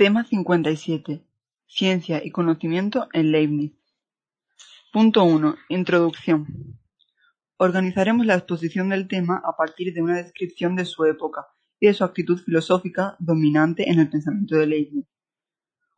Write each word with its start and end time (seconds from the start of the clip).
Tema 0.00 0.24
57. 0.24 1.22
Ciencia 1.66 2.24
y 2.24 2.30
conocimiento 2.30 3.08
en 3.12 3.32
Leibniz. 3.32 3.74
Punto 4.94 5.24
1. 5.24 5.56
Introducción. 5.68 6.46
Organizaremos 7.58 8.24
la 8.24 8.36
exposición 8.36 8.88
del 8.88 9.08
tema 9.08 9.42
a 9.44 9.54
partir 9.58 9.92
de 9.92 10.00
una 10.00 10.16
descripción 10.16 10.74
de 10.74 10.86
su 10.86 11.04
época 11.04 11.48
y 11.78 11.88
de 11.88 11.92
su 11.92 12.02
actitud 12.02 12.38
filosófica 12.38 13.14
dominante 13.18 13.90
en 13.90 14.00
el 14.00 14.08
pensamiento 14.08 14.56
de 14.56 14.68
Leibniz. 14.68 15.06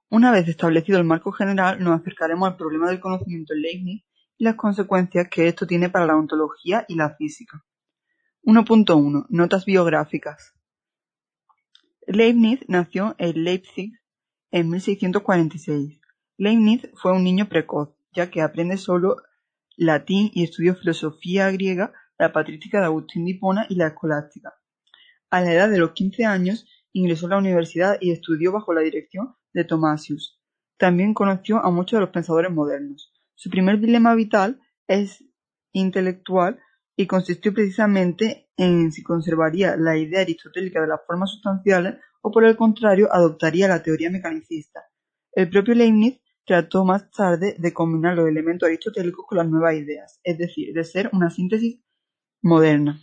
Una 0.09 0.33
vez 0.33 0.49
establecido 0.49 0.99
el 0.99 1.05
marco 1.05 1.31
general, 1.31 1.79
nos 1.79 2.01
acercaremos 2.01 2.49
al 2.49 2.57
problema 2.57 2.91
del 2.91 2.99
conocimiento 2.99 3.55
en 3.55 3.63
Leibniz 3.63 4.05
y 4.37 4.43
las 4.43 4.57
consecuencias 4.57 5.29
que 5.31 5.47
esto 5.47 5.65
tiene 5.65 5.91
para 5.91 6.07
la 6.07 6.17
ontología 6.17 6.85
y 6.89 6.97
la 6.97 7.15
física. 7.15 7.65
1.1. 8.43 9.27
Notas 9.29 9.65
biográficas. 9.65 10.57
Leibniz 12.07 12.61
nació 12.69 13.15
en 13.19 13.45
Leipzig 13.45 13.93
en 14.51 14.71
1646. 14.71 16.01
Leibniz 16.37 16.89
fue 16.95 17.13
un 17.13 17.23
niño 17.23 17.49
precoz, 17.49 17.91
ya 18.13 18.31
que 18.31 18.43
aprende 18.43 18.77
solo 18.77 19.17
latín 19.77 20.31
y 20.35 20.43
estudió 20.43 20.75
filosofía 20.75 21.51
griega, 21.53 21.93
la 22.19 22.33
patrística 22.33 22.81
de 22.81 22.87
Agustín 22.87 23.25
de 23.25 23.33
Hipona 23.33 23.67
y 23.69 23.77
la 23.77 23.89
escolástica. 23.89 24.55
A 25.31 25.41
la 25.41 25.53
edad 25.53 25.71
de 25.71 25.79
los 25.79 25.93
15 25.93 26.25
años 26.25 26.67
ingresó 26.93 27.27
a 27.27 27.31
la 27.31 27.39
universidad 27.39 27.97
y 28.01 28.11
estudió 28.11 28.53
bajo 28.53 28.75
la 28.75 28.81
dirección 28.81 29.37
de 29.53 29.65
Thomasius. 29.65 30.41
También 30.77 31.15
conoció 31.15 31.59
a 31.59 31.71
muchos 31.71 31.99
de 31.99 32.01
los 32.03 32.11
pensadores 32.11 32.51
modernos. 32.51 33.13
Su 33.35 33.49
primer 33.49 33.79
dilema 33.79 34.15
vital 34.15 34.61
es 34.89 35.25
intelectual 35.73 36.61
y 36.97 37.07
consistió 37.07 37.53
precisamente 37.55 38.51
en 38.57 38.93
si 38.93 39.03
conservaría 39.03 39.77
la 39.77 39.97
idea 39.97 40.21
aristotélica 40.21 40.81
de 40.81 40.89
las 40.89 41.01
formas 41.07 41.31
sustanciales 41.31 41.97
o 42.21 42.31
por 42.31 42.45
el 42.45 42.57
contrario 42.57 43.09
adoptaría 43.11 43.69
la 43.69 43.83
teoría 43.83 44.11
mecanicista. 44.11 44.81
El 45.33 45.49
propio 45.49 45.75
Leibniz 45.75 46.21
trató 46.45 46.85
más 46.85 47.11
tarde 47.11 47.57
de 47.59 47.73
combinar 47.73 48.17
los 48.17 48.29
elementos 48.29 48.67
aristotélicos 48.67 49.25
con 49.27 49.39
las 49.39 49.49
nuevas 49.49 49.75
ideas, 49.75 50.21
es 50.23 50.39
decir, 50.39 50.75
de 50.75 50.85
ser 50.85 51.09
una 51.13 51.31
síntesis 51.31 51.81
moderna. 52.43 53.01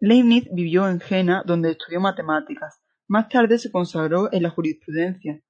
Leibniz 0.00 0.48
vivió 0.52 0.88
en 0.88 1.00
Jena, 1.00 1.42
donde 1.44 1.72
estudió 1.72 2.00
matemáticas. 2.00 2.80
Más 3.06 3.28
tarde 3.28 3.58
se 3.58 3.70
consagró 3.70 4.32
en 4.32 4.42
la 4.42 4.50
jurisprudencia 4.50 5.42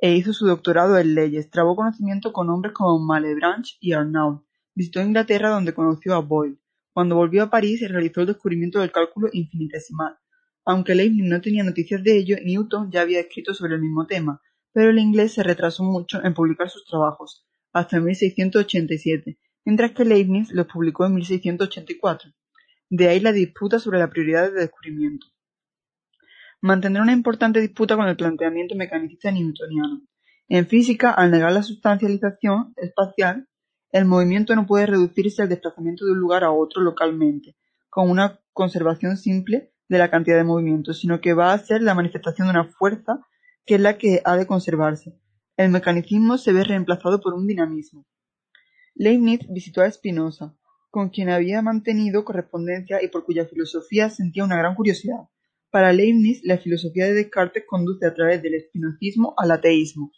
e 0.00 0.14
hizo 0.14 0.32
su 0.32 0.46
doctorado 0.46 0.96
en 0.98 1.14
leyes. 1.14 1.50
Trabó 1.50 1.76
conocimiento 1.76 2.32
con 2.32 2.48
hombres 2.50 2.72
como 2.72 2.98
Malebranche 2.98 3.76
y 3.80 3.92
Arnaud. 3.92 4.42
Visitó 4.74 5.00
Inglaterra, 5.00 5.50
donde 5.50 5.74
conoció 5.74 6.14
a 6.14 6.20
Boyle. 6.20 6.59
Cuando 6.92 7.16
volvió 7.16 7.44
a 7.44 7.50
París, 7.50 7.80
realizó 7.88 8.22
el 8.22 8.28
descubrimiento 8.28 8.80
del 8.80 8.92
cálculo 8.92 9.28
infinitesimal. 9.32 10.18
Aunque 10.64 10.94
Leibniz 10.94 11.28
no 11.28 11.40
tenía 11.40 11.64
noticias 11.64 12.02
de 12.02 12.16
ello, 12.16 12.36
Newton 12.44 12.90
ya 12.90 13.02
había 13.02 13.20
escrito 13.20 13.54
sobre 13.54 13.74
el 13.74 13.80
mismo 13.80 14.06
tema, 14.06 14.40
pero 14.72 14.90
el 14.90 14.98
inglés 14.98 15.32
se 15.32 15.42
retrasó 15.42 15.84
mucho 15.84 16.22
en 16.24 16.34
publicar 16.34 16.68
sus 16.68 16.84
trabajos, 16.84 17.46
hasta 17.72 18.00
1687, 18.00 19.38
mientras 19.64 19.92
que 19.92 20.04
Leibniz 20.04 20.52
los 20.52 20.66
publicó 20.66 21.06
en 21.06 21.14
1684. 21.14 22.32
De 22.90 23.08
ahí 23.08 23.20
la 23.20 23.32
disputa 23.32 23.78
sobre 23.78 23.98
la 23.98 24.10
prioridad 24.10 24.50
de 24.50 24.60
descubrimiento. 24.60 25.26
Mantendrá 26.60 27.02
una 27.02 27.12
importante 27.12 27.60
disputa 27.60 27.96
con 27.96 28.06
el 28.08 28.16
planteamiento 28.16 28.74
mecanicista 28.74 29.30
newtoniano. 29.30 30.02
En 30.48 30.66
física, 30.66 31.12
al 31.12 31.30
negar 31.30 31.52
la 31.52 31.62
sustancialización 31.62 32.74
espacial, 32.76 33.48
el 33.92 34.04
movimiento 34.04 34.54
no 34.54 34.66
puede 34.66 34.86
reducirse 34.86 35.42
al 35.42 35.48
desplazamiento 35.48 36.04
de 36.04 36.12
un 36.12 36.18
lugar 36.18 36.44
a 36.44 36.52
otro 36.52 36.80
localmente, 36.82 37.56
con 37.88 38.08
una 38.08 38.40
conservación 38.52 39.16
simple 39.16 39.72
de 39.88 39.98
la 39.98 40.10
cantidad 40.10 40.36
de 40.36 40.44
movimiento, 40.44 40.94
sino 40.94 41.20
que 41.20 41.34
va 41.34 41.52
a 41.52 41.58
ser 41.58 41.82
la 41.82 41.94
manifestación 41.94 42.46
de 42.46 42.52
una 42.52 42.64
fuerza 42.64 43.26
que 43.66 43.74
es 43.74 43.80
la 43.80 43.98
que 43.98 44.22
ha 44.24 44.36
de 44.36 44.46
conservarse. 44.46 45.18
El 45.56 45.70
mecanicismo 45.70 46.38
se 46.38 46.52
ve 46.52 46.64
reemplazado 46.64 47.20
por 47.20 47.34
un 47.34 47.46
dinamismo. 47.46 48.06
Leibniz 48.94 49.40
visitó 49.48 49.82
a 49.82 49.90
Spinoza, 49.90 50.54
con 50.90 51.10
quien 51.10 51.28
había 51.28 51.62
mantenido 51.62 52.24
correspondencia 52.24 53.02
y 53.02 53.08
por 53.08 53.24
cuya 53.24 53.46
filosofía 53.46 54.10
sentía 54.10 54.44
una 54.44 54.56
gran 54.56 54.74
curiosidad. 54.74 55.28
Para 55.70 55.92
Leibniz, 55.92 56.40
la 56.44 56.58
filosofía 56.58 57.06
de 57.06 57.14
Descartes 57.14 57.64
conduce 57.66 58.06
a 58.06 58.14
través 58.14 58.42
del 58.42 58.54
espinocismo 58.54 59.34
al 59.36 59.52
ateísmo. 59.52 60.10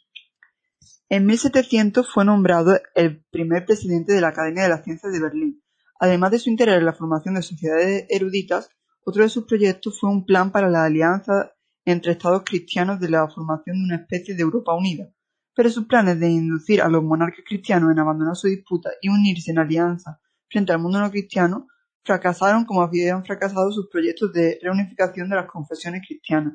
En 1.13 1.27
1700 1.27 2.11
fue 2.11 2.25
nombrado 2.25 2.81
el 2.95 3.23
primer 3.25 3.67
presidente 3.67 4.15
de 4.15 4.23
la 4.23 4.29
Academia 4.29 4.63
de 4.63 4.71
las 4.71 4.83
Ciencias 4.83 5.13
de 5.13 5.21
Berlín. 5.21 5.63
Además 6.01 6.31
de 6.31 6.39
su 6.39 6.49
interés 6.49 6.79
en 6.79 6.87
la 6.87 6.95
formación 6.95 7.35
de 7.35 7.43
sociedades 7.43 8.07
eruditas, 8.09 8.71
otro 9.05 9.23
de 9.23 9.29
sus 9.29 9.45
proyectos 9.45 10.01
fue 10.01 10.09
un 10.09 10.25
plan 10.25 10.51
para 10.51 10.71
la 10.71 10.85
alianza 10.85 11.53
entre 11.85 12.13
estados 12.13 12.45
cristianos 12.47 12.99
de 12.99 13.11
la 13.11 13.29
formación 13.29 13.77
de 13.77 13.85
una 13.85 13.97
especie 13.97 14.35
de 14.35 14.41
Europa 14.41 14.75
unida. 14.75 15.13
Pero 15.55 15.69
sus 15.69 15.85
planes 15.85 16.19
de 16.19 16.31
inducir 16.31 16.81
a 16.81 16.89
los 16.89 17.03
monarcas 17.05 17.45
cristianos 17.47 17.93
en 17.93 17.99
abandonar 17.99 18.35
su 18.35 18.49
disputa 18.49 18.89
y 19.03 19.11
unirse 19.11 19.51
en 19.51 19.59
alianza 19.59 20.19
frente 20.49 20.73
al 20.73 20.79
mundo 20.79 20.99
no 20.99 21.11
cristiano 21.11 21.67
fracasaron 22.05 22.65
como 22.65 22.81
habían 22.81 23.23
fracasado 23.23 23.71
sus 23.71 23.91
proyectos 23.91 24.33
de 24.33 24.59
reunificación 24.63 25.29
de 25.29 25.37
las 25.37 25.47
confesiones 25.47 26.07
cristianas. 26.09 26.55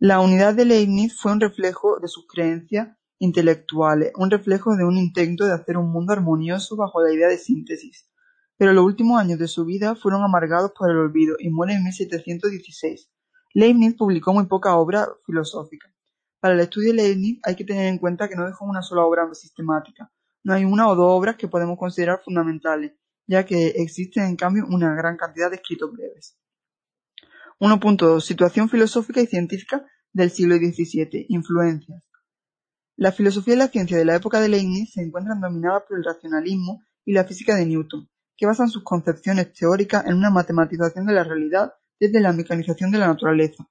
La 0.00 0.18
unidad 0.18 0.54
de 0.54 0.64
Leibniz 0.64 1.16
fue 1.16 1.30
un 1.30 1.40
reflejo 1.40 2.00
de 2.00 2.08
sus 2.08 2.26
creencias 2.26 2.88
intelectuales, 3.24 4.12
un 4.16 4.30
reflejo 4.30 4.76
de 4.76 4.84
un 4.84 4.96
intento 4.96 5.44
de 5.44 5.54
hacer 5.54 5.76
un 5.76 5.90
mundo 5.90 6.12
armonioso 6.12 6.76
bajo 6.76 7.02
la 7.02 7.12
idea 7.12 7.28
de 7.28 7.38
síntesis. 7.38 8.08
Pero 8.56 8.72
los 8.72 8.84
últimos 8.84 9.20
años 9.20 9.38
de 9.38 9.48
su 9.48 9.64
vida 9.64 9.96
fueron 9.96 10.22
amargados 10.22 10.72
por 10.78 10.90
el 10.90 10.98
olvido 10.98 11.36
y 11.38 11.50
muere 11.50 11.74
en 11.74 11.82
1716. 11.82 13.10
Leibniz 13.54 13.96
publicó 13.96 14.32
muy 14.32 14.46
poca 14.46 14.76
obra 14.76 15.08
filosófica. 15.26 15.92
Para 16.40 16.54
el 16.54 16.60
estudio 16.60 16.90
de 16.90 16.96
Leibniz 16.96 17.40
hay 17.42 17.56
que 17.56 17.64
tener 17.64 17.86
en 17.86 17.98
cuenta 17.98 18.28
que 18.28 18.36
no 18.36 18.46
dejó 18.46 18.64
una 18.64 18.82
sola 18.82 19.04
obra 19.04 19.32
sistemática. 19.32 20.12
No 20.44 20.52
hay 20.54 20.64
una 20.64 20.88
o 20.88 20.94
dos 20.94 21.06
obras 21.08 21.36
que 21.36 21.48
podemos 21.48 21.78
considerar 21.78 22.20
fundamentales, 22.22 22.92
ya 23.26 23.44
que 23.46 23.68
existen 23.68 24.24
en 24.24 24.36
cambio 24.36 24.66
una 24.68 24.94
gran 24.94 25.16
cantidad 25.16 25.50
de 25.50 25.56
escritos 25.56 25.90
breves. 25.92 26.36
1.2. 27.60 28.20
Situación 28.20 28.68
filosófica 28.68 29.20
y 29.20 29.26
científica 29.26 29.86
del 30.12 30.30
siglo 30.30 30.56
XVII. 30.56 31.26
Influencias. 31.28 32.02
La 32.96 33.10
filosofía 33.10 33.54
y 33.54 33.56
la 33.58 33.68
ciencia 33.68 33.98
de 33.98 34.04
la 34.04 34.14
época 34.14 34.40
de 34.40 34.48
Leibniz 34.48 34.92
se 34.92 35.02
encuentran 35.02 35.40
dominadas 35.40 35.82
por 35.88 35.98
el 35.98 36.04
racionalismo 36.04 36.82
y 37.04 37.12
la 37.12 37.24
física 37.24 37.56
de 37.56 37.66
Newton, 37.66 38.08
que 38.36 38.46
basan 38.46 38.68
sus 38.68 38.84
concepciones 38.84 39.52
teóricas 39.52 40.06
en 40.06 40.14
una 40.14 40.30
matematización 40.30 41.06
de 41.06 41.12
la 41.12 41.24
realidad 41.24 41.74
desde 41.98 42.20
la 42.20 42.32
mecanización 42.32 42.92
de 42.92 42.98
la 42.98 43.08
naturaleza. 43.08 43.68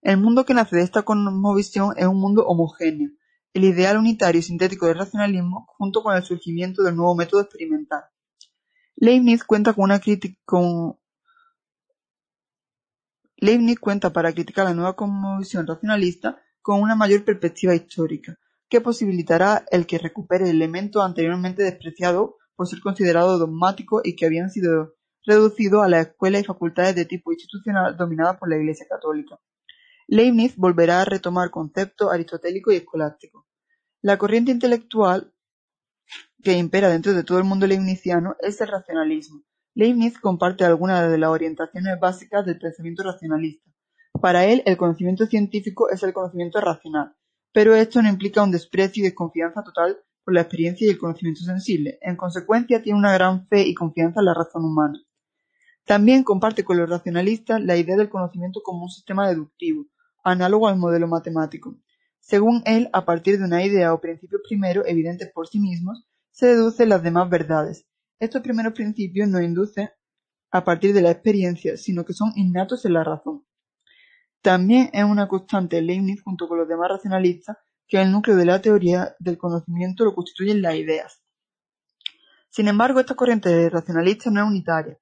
El 0.00 0.16
mundo 0.16 0.44
que 0.44 0.54
nace 0.54 0.76
de 0.76 0.82
esta 0.82 1.02
cosmovisión 1.02 1.92
es 1.96 2.06
un 2.06 2.18
mundo 2.18 2.46
homogéneo, 2.46 3.10
el 3.52 3.64
ideal 3.64 3.98
unitario 3.98 4.38
y 4.38 4.42
sintético 4.42 4.86
del 4.86 4.98
racionalismo 4.98 5.66
junto 5.78 6.02
con 6.02 6.16
el 6.16 6.22
surgimiento 6.22 6.82
del 6.82 6.96
nuevo 6.96 7.14
método 7.14 7.42
experimental. 7.42 8.04
Leibniz 8.96 9.44
cuenta 9.44 9.74
con 9.74 9.84
una 9.84 10.00
crítica 10.00 10.38
con 10.44 10.98
Leibniz 13.36 13.78
cuenta 13.78 14.10
para 14.10 14.32
criticar 14.32 14.64
la 14.64 14.74
nueva 14.74 14.96
cosmovisión 14.96 15.66
racionalista 15.66 16.40
con 16.62 16.80
una 16.80 16.94
mayor 16.94 17.24
perspectiva 17.24 17.74
histórica, 17.74 18.38
que 18.68 18.80
posibilitará 18.80 19.64
el 19.70 19.86
que 19.86 19.98
recupere 19.98 20.48
elementos 20.48 21.04
anteriormente 21.04 21.62
despreciados 21.62 22.30
por 22.56 22.66
ser 22.66 22.80
considerados 22.80 23.38
dogmáticos 23.38 24.02
y 24.04 24.16
que 24.16 24.26
habían 24.26 24.50
sido 24.50 24.94
reducidos 25.24 25.82
a 25.82 25.88
las 25.88 26.08
escuelas 26.08 26.42
y 26.42 26.44
facultades 26.44 26.94
de 26.94 27.04
tipo 27.04 27.32
institucional 27.32 27.96
dominadas 27.96 28.38
por 28.38 28.48
la 28.48 28.56
Iglesia 28.56 28.86
católica. 28.88 29.38
Leibniz 30.06 30.56
volverá 30.56 31.00
a 31.00 31.04
retomar 31.04 31.50
conceptos 31.50 32.12
aristotélicos 32.12 32.74
y 32.74 32.78
escolásticos. 32.78 33.44
La 34.02 34.18
corriente 34.18 34.52
intelectual 34.52 35.32
que 36.42 36.52
impera 36.52 36.90
dentro 36.90 37.14
de 37.14 37.24
todo 37.24 37.38
el 37.38 37.44
mundo 37.44 37.66
leibniziano 37.66 38.36
es 38.40 38.60
el 38.60 38.68
racionalismo. 38.68 39.42
Leibniz 39.74 40.18
comparte 40.20 40.64
algunas 40.64 41.10
de 41.10 41.18
las 41.18 41.30
orientaciones 41.30 41.98
básicas 41.98 42.44
del 42.44 42.58
pensamiento 42.58 43.02
racionalista. 43.02 43.70
Para 44.20 44.44
él, 44.44 44.62
el 44.66 44.76
conocimiento 44.76 45.26
científico 45.26 45.90
es 45.90 46.02
el 46.02 46.12
conocimiento 46.12 46.60
racional, 46.60 47.16
pero 47.54 47.76
esto 47.76 48.02
no 48.02 48.08
implica 48.08 48.42
un 48.42 48.50
desprecio 48.50 49.00
y 49.00 49.04
desconfianza 49.04 49.62
total 49.62 49.96
por 50.24 50.34
la 50.34 50.40
experiencia 50.40 50.88
y 50.88 50.90
el 50.90 50.98
conocimiento 50.98 51.42
sensible. 51.42 52.00
En 52.02 52.16
consecuencia, 52.16 52.82
tiene 52.82 52.98
una 52.98 53.14
gran 53.14 53.46
fe 53.46 53.62
y 53.62 53.74
confianza 53.74 54.20
en 54.20 54.26
la 54.26 54.34
razón 54.34 54.64
humana. 54.64 55.00
También 55.84 56.24
comparte 56.24 56.64
con 56.64 56.78
los 56.78 56.90
racionalistas 56.90 57.62
la 57.62 57.76
idea 57.76 57.96
del 57.96 58.08
conocimiento 58.08 58.60
como 58.64 58.82
un 58.82 58.90
sistema 58.90 59.28
deductivo, 59.28 59.86
análogo 60.24 60.66
al 60.66 60.78
modelo 60.78 61.06
matemático. 61.06 61.78
Según 62.18 62.60
él, 62.66 62.90
a 62.92 63.04
partir 63.04 63.38
de 63.38 63.44
una 63.44 63.64
idea 63.64 63.94
o 63.94 64.00
principios 64.00 64.42
primero 64.48 64.84
evidentes 64.84 65.30
por 65.30 65.46
sí 65.46 65.60
mismos, 65.60 66.08
se 66.32 66.48
deducen 66.48 66.88
las 66.88 67.04
demás 67.04 67.30
verdades. 67.30 67.86
Estos 68.18 68.42
primeros 68.42 68.72
principios 68.72 69.28
no 69.28 69.40
inducen 69.40 69.90
a 70.50 70.64
partir 70.64 70.92
de 70.92 71.02
la 71.02 71.12
experiencia, 71.12 71.76
sino 71.76 72.04
que 72.04 72.14
son 72.14 72.32
innatos 72.34 72.84
en 72.84 72.94
la 72.94 73.04
razón. 73.04 73.44
También 74.44 74.90
es 74.92 75.02
una 75.04 75.26
constante 75.26 75.80
Leibniz 75.80 76.22
junto 76.22 76.46
con 76.46 76.58
los 76.58 76.68
demás 76.68 76.90
racionalistas 76.90 77.56
que 77.88 78.02
el 78.02 78.12
núcleo 78.12 78.36
de 78.36 78.44
la 78.44 78.60
teoría 78.60 79.16
del 79.18 79.38
conocimiento 79.38 80.04
lo 80.04 80.14
constituyen 80.14 80.60
las 80.60 80.74
ideas. 80.74 81.22
Sin 82.50 82.68
embargo, 82.68 83.00
esta 83.00 83.14
corriente 83.14 83.70
racionalista 83.70 84.30
no 84.30 84.42
es 84.42 84.46
unitaria. 84.46 84.98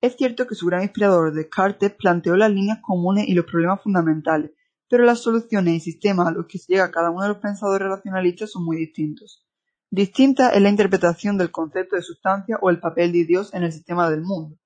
Es 0.00 0.14
cierto 0.16 0.46
que 0.46 0.54
su 0.54 0.66
gran 0.66 0.82
inspirador 0.82 1.34
Descartes 1.34 1.92
planteó 1.92 2.36
las 2.36 2.52
líneas 2.52 2.78
comunes 2.82 3.26
y 3.26 3.34
los 3.34 3.46
problemas 3.46 3.82
fundamentales, 3.82 4.52
pero 4.88 5.02
las 5.02 5.18
soluciones 5.18 5.74
y 5.74 5.80
sistemas 5.80 6.28
a 6.28 6.30
los 6.30 6.46
que 6.46 6.60
llega 6.68 6.92
cada 6.92 7.10
uno 7.10 7.22
de 7.22 7.30
los 7.30 7.38
pensadores 7.38 7.88
racionalistas 7.88 8.52
son 8.52 8.64
muy 8.64 8.76
distintos. 8.76 9.44
Distinta 9.90 10.50
es 10.50 10.62
la 10.62 10.68
interpretación 10.68 11.36
del 11.36 11.50
concepto 11.50 11.96
de 11.96 12.02
sustancia 12.02 12.58
o 12.62 12.70
el 12.70 12.78
papel 12.78 13.10
de 13.10 13.24
Dios 13.24 13.54
en 13.54 13.64
el 13.64 13.72
sistema 13.72 14.08
del 14.08 14.22
mundo. 14.22 14.56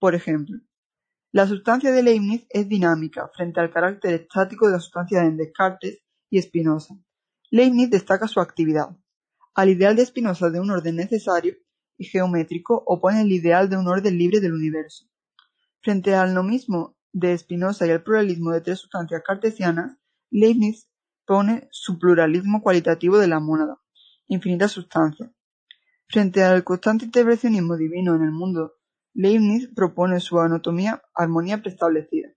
Por 0.00 0.16
ejemplo, 0.16 0.58
la 1.36 1.46
sustancia 1.46 1.92
de 1.92 2.02
Leibniz 2.02 2.46
es 2.48 2.66
dinámica 2.66 3.28
frente 3.34 3.60
al 3.60 3.70
carácter 3.70 4.14
estático 4.14 4.64
de 4.64 4.72
la 4.72 4.80
sustancia 4.80 5.20
de 5.20 5.32
Descartes 5.32 5.98
y 6.30 6.40
Spinoza. 6.40 6.94
Leibniz 7.50 7.90
destaca 7.90 8.26
su 8.26 8.40
actividad. 8.40 8.96
Al 9.54 9.68
ideal 9.68 9.96
de 9.96 10.06
Spinoza 10.06 10.48
de 10.48 10.60
un 10.60 10.70
orden 10.70 10.96
necesario 10.96 11.54
y 11.98 12.06
geométrico 12.06 12.82
opone 12.86 13.20
el 13.20 13.30
ideal 13.30 13.68
de 13.68 13.76
un 13.76 13.86
orden 13.86 14.16
libre 14.16 14.40
del 14.40 14.54
universo. 14.54 15.04
Frente 15.82 16.14
al 16.14 16.32
nomismo 16.32 16.96
de 17.12 17.36
Spinoza 17.36 17.86
y 17.86 17.90
al 17.90 18.02
pluralismo 18.02 18.52
de 18.52 18.62
tres 18.62 18.78
sustancias 18.78 19.20
cartesianas, 19.22 19.94
Leibniz 20.30 20.88
pone 21.26 21.68
su 21.70 21.98
pluralismo 21.98 22.62
cualitativo 22.62 23.18
de 23.18 23.28
la 23.28 23.40
mónada, 23.40 23.76
infinita 24.28 24.68
sustancia. 24.68 25.30
Frente 26.08 26.42
al 26.42 26.64
constante 26.64 27.04
intervencionismo 27.04 27.76
divino 27.76 28.16
en 28.16 28.22
el 28.22 28.32
mundo, 28.32 28.76
Leibniz 29.18 29.70
propone 29.74 30.20
su 30.20 30.38
anatomía 30.38 31.02
armonía 31.14 31.62
preestablecida. 31.62 32.28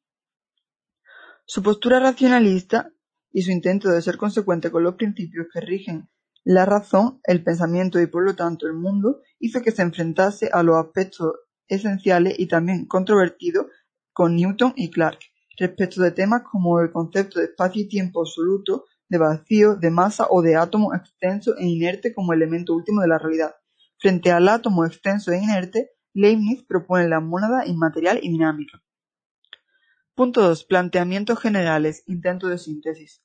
Su 1.46 1.62
postura 1.62 2.00
racionalista 2.00 2.94
y 3.32 3.42
su 3.42 3.52
intento 3.52 3.90
de 3.90 4.02
ser 4.02 4.16
consecuente 4.16 4.72
con 4.72 4.84
los 4.84 4.96
principios 4.96 5.48
que 5.52 5.60
rigen 5.60 6.10
la 6.46 6.66
razón, 6.66 7.20
el 7.26 7.44
pensamiento 7.44 8.00
y 8.00 8.08
por 8.08 8.24
lo 8.24 8.34
tanto 8.34 8.66
el 8.66 8.76
mundo 8.76 9.20
hizo 9.40 9.62
que 9.62 9.72
se 9.72 9.82
enfrentase 9.82 10.52
a 10.54 10.64
los 10.64 10.78
aspectos 10.78 11.34
esenciales 11.68 12.40
y 12.40 12.48
también 12.48 12.86
controvertidos 12.86 13.66
con 14.14 14.38
Newton 14.38 14.72
y 14.78 14.90
Clarke 14.90 15.26
respecto 15.58 16.02
de 16.02 16.12
temas 16.12 16.44
como 16.50 16.80
el 16.80 16.94
concepto 16.94 17.40
de 17.40 17.48
espacio 17.48 17.82
y 17.82 17.90
tiempo 17.90 18.22
absoluto, 18.22 18.86
de 19.10 19.18
vacío, 19.18 19.76
de 19.76 19.92
masa 19.92 20.28
o 20.30 20.42
de 20.42 20.56
átomo 20.56 20.96
extenso 20.96 21.58
e 21.58 21.66
inerte 21.66 22.14
como 22.14 22.32
elemento 22.32 22.74
último 22.74 23.02
de 23.02 23.10
la 23.10 23.18
realidad. 23.18 23.56
Frente 23.98 24.32
al 24.32 24.48
átomo 24.48 24.86
extenso 24.86 25.34
e 25.34 25.40
inerte, 25.40 25.90
Leibniz 26.20 26.64
propone 26.64 27.08
la 27.08 27.22
mónada 27.22 27.66
inmaterial 27.66 28.20
y 28.22 28.30
dinámica. 28.30 28.84
Punto 30.16 30.42
2. 30.42 30.66
Planteamientos 30.66 31.40
generales. 31.40 32.04
Intento 32.08 32.50
de 32.50 32.58
síntesis. 32.58 33.24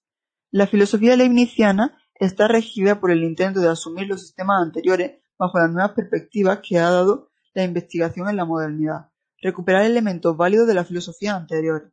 La 0.53 0.69
filosofía 0.69 1.17
leibniziana 1.17 1.99
está 2.15 2.47
regida 2.47 3.01
por 3.01 3.11
el 3.11 3.25
intento 3.25 3.59
de 3.59 3.69
asumir 3.69 4.07
los 4.07 4.21
sistemas 4.21 4.63
anteriores 4.63 5.21
bajo 5.37 5.59
las 5.59 5.73
nuevas 5.73 5.91
perspectivas 5.91 6.61
que 6.63 6.79
ha 6.79 6.89
dado 6.89 7.33
la 7.53 7.65
investigación 7.65 8.29
en 8.29 8.37
la 8.37 8.45
modernidad, 8.45 9.11
recuperar 9.43 9.83
elementos 9.83 10.37
válidos 10.37 10.69
de 10.69 10.75
la 10.75 10.85
filosofía 10.85 11.35
anterior. 11.35 11.93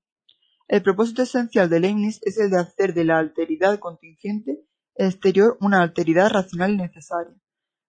El 0.67 0.83
propósito 0.83 1.23
esencial 1.23 1.67
de 1.67 1.79
Leibniz 1.79 2.19
es 2.21 2.37
el 2.37 2.51
de 2.51 2.59
hacer 2.59 2.93
de 2.93 3.05
la 3.05 3.17
alteridad 3.17 3.79
contingente 3.79 4.67
exterior 4.93 5.57
una 5.61 5.81
alteridad 5.81 6.29
racional 6.29 6.73
y 6.73 6.77
necesaria. 6.77 7.33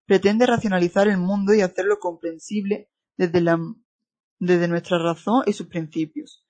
Pretende 0.07 0.47
racionalizar 0.47 1.09
el 1.09 1.19
mundo 1.19 1.53
y 1.53 1.61
hacerlo 1.61 1.99
comprensible 2.01 2.89
desde, 3.17 4.69
nuestra 4.69 4.99
razón 4.99 5.43
y 5.47 5.53
sus 5.53 5.67
principios. 5.69 6.47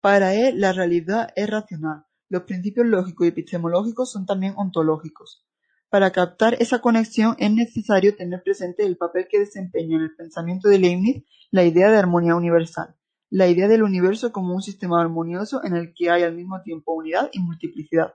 Para 0.00 0.34
él, 0.34 0.60
la 0.60 0.72
realidad 0.72 1.30
es 1.36 1.48
racional, 1.48 2.04
los 2.28 2.42
principios 2.42 2.86
lógicos 2.86 3.26
y 3.26 3.28
epistemológicos 3.28 4.10
son 4.10 4.26
también 4.26 4.54
ontológicos. 4.56 5.46
Para 5.88 6.10
captar 6.10 6.54
esa 6.54 6.80
conexión 6.80 7.36
es 7.38 7.52
necesario 7.52 8.16
tener 8.16 8.42
presente 8.42 8.86
el 8.86 8.96
papel 8.96 9.28
que 9.30 9.38
desempeña 9.38 9.96
en 9.96 10.02
el 10.04 10.16
pensamiento 10.16 10.68
de 10.68 10.78
Leibniz 10.78 11.24
la 11.50 11.64
idea 11.64 11.90
de 11.90 11.98
armonía 11.98 12.34
universal, 12.34 12.96
la 13.28 13.48
idea 13.48 13.68
del 13.68 13.82
universo 13.82 14.32
como 14.32 14.54
un 14.54 14.62
sistema 14.62 15.00
armonioso 15.00 15.62
en 15.64 15.76
el 15.76 15.92
que 15.94 16.10
hay 16.10 16.22
al 16.22 16.34
mismo 16.34 16.62
tiempo 16.62 16.92
unidad 16.92 17.28
y 17.32 17.40
multiplicidad. 17.40 18.14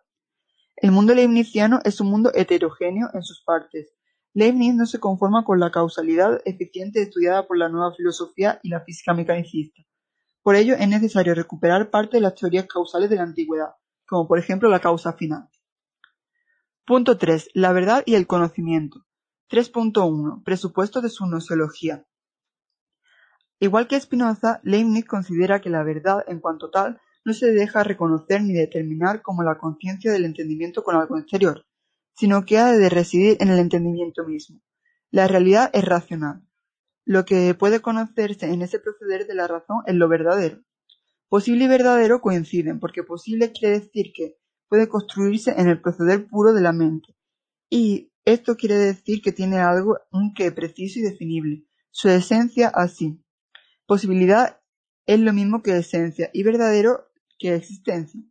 El 0.76 0.92
mundo 0.92 1.16
leibniziano 1.16 1.80
es 1.84 2.00
un 2.02 2.10
mundo 2.10 2.32
heterogéneo 2.36 3.10
en 3.14 3.24
sus 3.24 3.44
partes. 3.44 3.97
Leibniz 4.38 4.76
no 4.76 4.86
se 4.86 5.00
conforma 5.00 5.44
con 5.44 5.60
la 5.60 5.72
causalidad 5.72 6.44
eficiente 6.46 7.02
estudiada 7.02 7.48
por 7.48 7.58
la 7.58 7.70
nueva 7.70 7.96
filosofía 7.96 8.60
y 8.62 8.70
la 8.70 8.82
física 8.82 9.16
mecanicista. 9.16 9.82
Por 10.44 10.56
ello 10.56 10.76
es 10.76 10.88
necesario 10.88 11.34
recuperar 11.34 11.90
parte 11.90 12.18
de 12.18 12.22
las 12.22 12.36
teorías 12.36 12.68
causales 12.68 13.10
de 13.10 13.16
la 13.16 13.24
antigüedad, 13.24 13.72
como 14.06 14.28
por 14.28 14.38
ejemplo 14.38 14.70
la 14.70 14.80
causa 14.80 15.14
final. 15.14 15.50
Punto 16.86 17.18
3. 17.18 17.50
La 17.56 17.72
verdad 17.72 18.04
y 18.06 18.14
el 18.14 18.28
conocimiento. 18.28 19.08
3.1. 19.50 20.44
Presupuesto 20.44 21.02
de 21.02 21.10
su 21.10 21.26
nociología. 21.26 22.06
Igual 23.60 23.88
que 23.88 24.00
Spinoza, 24.00 24.60
Leibniz 24.62 25.06
considera 25.06 25.62
que 25.62 25.72
la 25.72 25.82
verdad, 25.82 26.24
en 26.28 26.42
cuanto 26.42 26.70
tal, 26.70 27.02
no 27.26 27.34
se 27.34 27.48
deja 27.48 27.84
reconocer 27.84 28.44
ni 28.44 28.54
determinar 28.54 29.24
como 29.24 29.42
la 29.42 29.58
conciencia 29.58 30.12
del 30.12 30.26
entendimiento 30.26 30.84
con 30.84 30.96
algo 30.96 31.18
exterior, 31.18 31.66
sino 32.18 32.46
que 32.46 32.58
ha 32.58 32.72
de 32.72 32.90
residir 32.90 33.38
en 33.40 33.50
el 33.50 33.60
entendimiento 33.60 34.26
mismo. 34.26 34.62
La 35.12 35.28
realidad 35.28 35.70
es 35.74 35.86
racional. 35.86 36.44
Lo 37.06 37.24
que 37.24 37.54
puede 37.54 37.80
conocerse 37.80 38.48
en 38.48 38.62
ese 38.62 38.80
proceder 38.80 39.28
de 39.28 39.36
la 39.36 39.48
razón 39.48 39.84
es 39.86 39.96
lo 39.96 40.10
verdadero, 40.10 40.62
Posible 41.30 41.66
y 41.66 41.68
verdadero 41.68 42.22
coinciden, 42.22 42.80
porque 42.80 43.04
posible 43.04 43.52
quiere 43.52 43.80
decir 43.82 44.14
que 44.16 44.38
puede 44.70 44.88
construirse 44.88 45.54
en 45.58 45.68
el 45.68 45.82
proceder 45.82 46.26
puro 46.28 46.54
de 46.54 46.62
la 46.62 46.72
mente, 46.72 47.16
y 47.70 48.14
esto 48.24 48.56
quiere 48.56 48.76
decir 48.76 49.22
que 49.22 49.34
tiene 49.34 49.58
algo 49.58 49.98
un 50.12 50.34
que 50.34 50.54
preciso 50.54 51.00
y 51.00 51.02
definible, 51.02 51.66
su 51.92 52.08
esencia 52.08 52.70
así. 52.70 53.22
Posibilidad 53.86 54.62
es 55.06 55.20
lo 55.20 55.34
mismo 55.34 55.62
que 55.62 55.78
esencia 55.78 56.30
y 56.32 56.44
verdadero 56.44 57.10
que 57.38 57.56
existencia. 57.56 58.22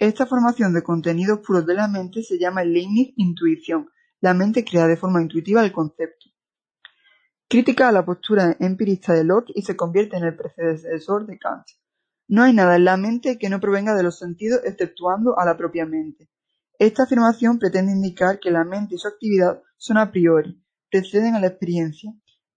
Esta 0.00 0.24
formación 0.24 0.72
de 0.72 0.82
contenidos 0.82 1.40
puros 1.40 1.66
de 1.66 1.74
la 1.74 1.86
mente 1.86 2.22
se 2.22 2.38
llama 2.38 2.64
Leibniz 2.64 3.12
intuición. 3.16 3.90
La 4.22 4.32
mente 4.32 4.64
crea 4.64 4.86
de 4.86 4.96
forma 4.96 5.20
intuitiva 5.20 5.62
el 5.62 5.72
concepto. 5.72 6.30
Crítica 7.46 7.90
a 7.90 7.92
la 7.92 8.02
postura 8.02 8.56
empirista 8.60 9.12
de 9.12 9.24
Locke 9.24 9.52
y 9.54 9.60
se 9.60 9.76
convierte 9.76 10.16
en 10.16 10.24
el 10.24 10.34
predecesor 10.34 11.26
de 11.26 11.38
Kant. 11.38 11.66
No 12.28 12.42
hay 12.42 12.54
nada 12.54 12.76
en 12.76 12.86
la 12.86 12.96
mente 12.96 13.38
que 13.38 13.50
no 13.50 13.60
provenga 13.60 13.94
de 13.94 14.02
los 14.02 14.18
sentidos 14.18 14.62
exceptuando 14.64 15.38
a 15.38 15.44
la 15.44 15.58
propia 15.58 15.84
mente. 15.84 16.30
Esta 16.78 17.02
afirmación 17.02 17.58
pretende 17.58 17.92
indicar 17.92 18.40
que 18.40 18.50
la 18.50 18.64
mente 18.64 18.94
y 18.94 18.98
su 18.98 19.06
actividad 19.06 19.60
son 19.76 19.98
a 19.98 20.10
priori, 20.10 20.64
preceden 20.90 21.34
a 21.34 21.40
la 21.40 21.48
experiencia. 21.48 22.10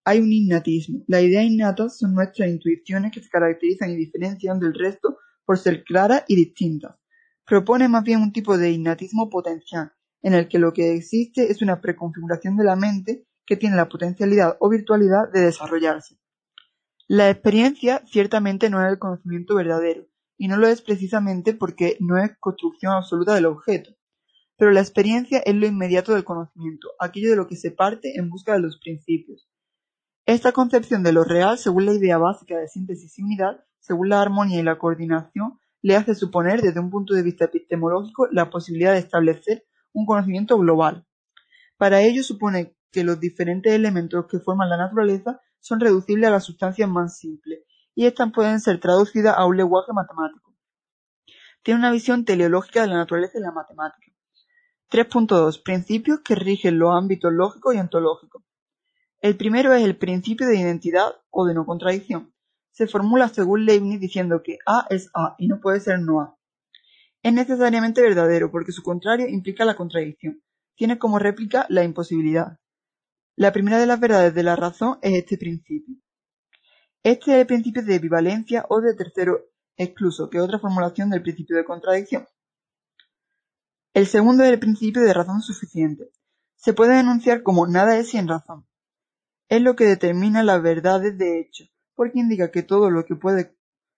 Hay 0.05 0.21
un 0.21 0.31
innatismo. 0.31 1.03
Las 1.07 1.23
ideas 1.23 1.43
innatas 1.43 1.97
son 1.97 2.13
nuestras 2.13 2.47
intuiciones 2.47 3.11
que 3.11 3.21
se 3.21 3.27
caracterizan 3.27 3.89
y 3.89 3.97
diferencian 3.97 4.61
del 4.61 4.73
resto 4.73 5.17
por 5.43 5.57
ser 5.57 5.83
claras 5.83 6.23
y 6.29 6.37
distintas. 6.37 7.02
Propone 7.45 7.89
más 7.89 8.03
bien 8.03 8.21
un 8.21 8.31
tipo 8.31 8.57
de 8.57 8.71
innatismo 8.71 9.29
potencial, 9.29 9.91
en 10.21 10.33
el 10.33 10.47
que 10.47 10.59
lo 10.59 10.71
que 10.71 10.93
existe 10.93 11.51
es 11.51 11.61
una 11.61 11.81
preconfiguración 11.81 12.55
de 12.55 12.63
la 12.63 12.75
mente 12.75 13.27
que 13.45 13.57
tiene 13.57 13.75
la 13.75 13.89
potencialidad 13.89 14.55
o 14.59 14.69
virtualidad 14.69 15.29
de 15.33 15.41
desarrollarse. 15.41 16.17
La 17.07 17.29
experiencia 17.29 18.01
ciertamente 18.05 18.69
no 18.69 18.81
es 18.81 18.91
el 18.91 18.99
conocimiento 18.99 19.55
verdadero, 19.55 20.07
y 20.37 20.47
no 20.47 20.55
lo 20.55 20.67
es 20.67 20.81
precisamente 20.81 21.53
porque 21.53 21.97
no 21.99 22.17
es 22.17 22.31
construcción 22.39 22.93
absoluta 22.93 23.35
del 23.35 23.45
objeto. 23.45 23.91
Pero 24.55 24.71
la 24.71 24.79
experiencia 24.79 25.39
es 25.39 25.55
lo 25.55 25.67
inmediato 25.67 26.13
del 26.13 26.23
conocimiento, 26.23 26.89
aquello 26.99 27.29
de 27.31 27.35
lo 27.35 27.47
que 27.47 27.57
se 27.57 27.71
parte 27.71 28.17
en 28.17 28.29
busca 28.29 28.53
de 28.53 28.59
los 28.59 28.79
principios. 28.79 29.49
Esta 30.25 30.53
concepción 30.53 31.03
de 31.03 31.11
lo 31.11 31.25
real, 31.25 31.57
según 31.57 31.85
la 31.85 31.93
idea 31.93 32.17
básica 32.17 32.57
de 32.57 32.69
síntesis 32.69 33.19
y 33.19 33.23
unidad, 33.23 33.65
según 33.79 34.07
la 34.07 34.21
armonía 34.21 34.61
y 34.61 34.63
la 34.63 34.77
coordinación, 34.77 35.59
le 35.83 35.97
hace 35.97 36.15
suponer 36.15 36.61
desde 36.61 36.79
un 36.79 36.89
punto 36.89 37.13
de 37.13 37.21
vista 37.21 37.45
epistemológico 37.45 38.27
la 38.31 38.49
posibilidad 38.49 38.93
de 38.93 38.99
establecer 38.99 39.65
un 39.91 40.05
conocimiento 40.05 40.57
global. 40.57 41.05
Para 41.77 42.01
ello 42.01 42.23
supone 42.23 42.77
que 42.91 43.03
los 43.03 43.19
diferentes 43.19 43.73
elementos 43.73 44.25
que 44.27 44.39
forman 44.39 44.69
la 44.69 44.77
naturaleza 44.77 45.41
son 45.59 45.81
reducibles 45.81 46.29
a 46.29 46.31
las 46.31 46.45
sustancias 46.45 46.89
más 46.89 47.17
simples, 47.17 47.63
y 47.95 48.05
éstas 48.05 48.31
pueden 48.33 48.59
ser 48.59 48.79
traducidas 48.79 49.35
a 49.37 49.45
un 49.45 49.57
lenguaje 49.57 49.91
matemático. 49.93 50.55
Tiene 51.63 51.79
una 51.79 51.91
visión 51.91 52.25
teleológica 52.25 52.81
de 52.81 52.87
la 52.87 52.95
naturaleza 52.95 53.37
y 53.37 53.41
la 53.41 53.51
matemática. 53.51 54.11
3.2. 54.89 55.63
Principios 55.63 56.21
que 56.21 56.35
rigen 56.35 56.79
los 56.79 56.93
ámbitos 56.93 57.31
lógicos 57.33 57.75
y 57.75 57.79
ontológicos. 57.79 58.43
El 59.19 59.37
primero 59.37 59.73
es 59.73 59.83
el 59.83 59.97
principio 59.97 60.47
de 60.47 60.57
identidad 60.57 61.11
o 61.29 61.45
de 61.45 61.53
no 61.53 61.65
contradicción. 61.65 62.32
Se 62.73 62.87
formula 62.87 63.29
según 63.29 63.65
Leibniz 63.65 63.99
diciendo 63.99 64.41
que 64.43 64.57
A 64.65 64.87
es 64.89 65.11
A 65.13 65.35
y 65.37 65.47
no 65.47 65.59
puede 65.61 65.79
ser 65.79 65.99
no 65.99 66.21
A. 66.21 66.37
Es 67.21 67.31
necesariamente 67.31 68.01
verdadero 68.01 68.49
porque 68.49 68.71
su 68.71 68.81
contrario 68.81 69.27
implica 69.29 69.63
la 69.63 69.75
contradicción. 69.75 70.41
Tiene 70.75 70.97
como 70.97 71.19
réplica 71.19 71.67
la 71.69 71.83
imposibilidad. 71.83 72.57
La 73.35 73.51
primera 73.51 73.77
de 73.77 73.85
las 73.85 73.99
verdades 73.99 74.33
de 74.33 74.41
la 74.41 74.55
razón 74.55 74.97
es 75.03 75.13
este 75.13 75.37
principio. 75.37 75.95
Este 77.03 77.33
es 77.33 77.41
el 77.41 77.47
principio 77.47 77.83
de 77.83 77.99
bivalencia 77.99 78.65
o 78.69 78.81
de 78.81 78.95
tercero 78.95 79.51
excluso, 79.77 80.31
que 80.31 80.39
es 80.39 80.43
otra 80.43 80.57
formulación 80.57 81.11
del 81.11 81.21
principio 81.21 81.55
de 81.55 81.65
contradicción. 81.65 82.27
El 83.93 84.07
segundo 84.07 84.43
es 84.43 84.49
el 84.49 84.59
principio 84.59 85.03
de 85.03 85.13
razón 85.13 85.41
suficiente. 85.41 86.09
Se 86.55 86.73
puede 86.73 86.95
denunciar 86.95 87.43
como 87.43 87.67
nada 87.67 87.99
es 87.99 88.09
sin 88.09 88.27
razón. 88.27 88.67
Es 89.47 89.61
lo 89.61 89.75
que 89.75 89.85
determina 89.85 90.41
las 90.41 90.63
verdades 90.63 91.15
de 91.19 91.39
hecho, 91.39 91.65
porque 91.95 92.19
indica 92.19 92.51
que 92.51 92.63
todo 92.63 92.89
lo 92.89 93.05
que 93.05 93.15
puede 93.15 93.57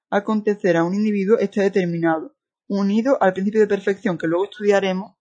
acontecer 0.09 0.77
a 0.77 0.83
un 0.83 0.93
individuo 0.93 1.37
está 1.39 1.61
determinado, 1.61 2.35
unido 2.67 3.17
al 3.21 3.33
principio 3.33 3.61
de 3.61 3.67
perfección 3.67 4.17
que 4.17 4.27
luego 4.27 4.45
estudiaremos, 4.45 5.13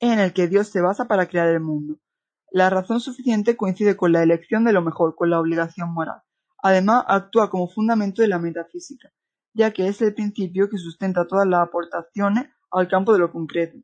en 0.00 0.18
el 0.18 0.32
que 0.32 0.48
Dios 0.48 0.68
se 0.68 0.80
basa 0.80 1.06
para 1.06 1.26
crear 1.26 1.48
el 1.48 1.60
mundo. 1.60 1.98
La 2.50 2.70
razón 2.70 3.00
suficiente 3.00 3.56
coincide 3.56 3.96
con 3.96 4.12
la 4.12 4.22
elección 4.22 4.64
de 4.64 4.72
lo 4.72 4.82
mejor, 4.82 5.14
con 5.14 5.30
la 5.30 5.40
obligación 5.40 5.92
moral. 5.92 6.22
Además, 6.62 7.04
actúa 7.08 7.50
como 7.50 7.68
fundamento 7.68 8.22
de 8.22 8.28
la 8.28 8.38
metafísica, 8.38 9.12
ya 9.52 9.72
que 9.72 9.88
es 9.88 10.00
el 10.02 10.14
principio 10.14 10.68
que 10.68 10.78
sustenta 10.78 11.26
todas 11.26 11.46
las 11.46 11.60
aportaciones 11.66 12.46
al 12.70 12.88
campo 12.88 13.12
de 13.12 13.18
lo 13.18 13.32
concreto. 13.32 13.78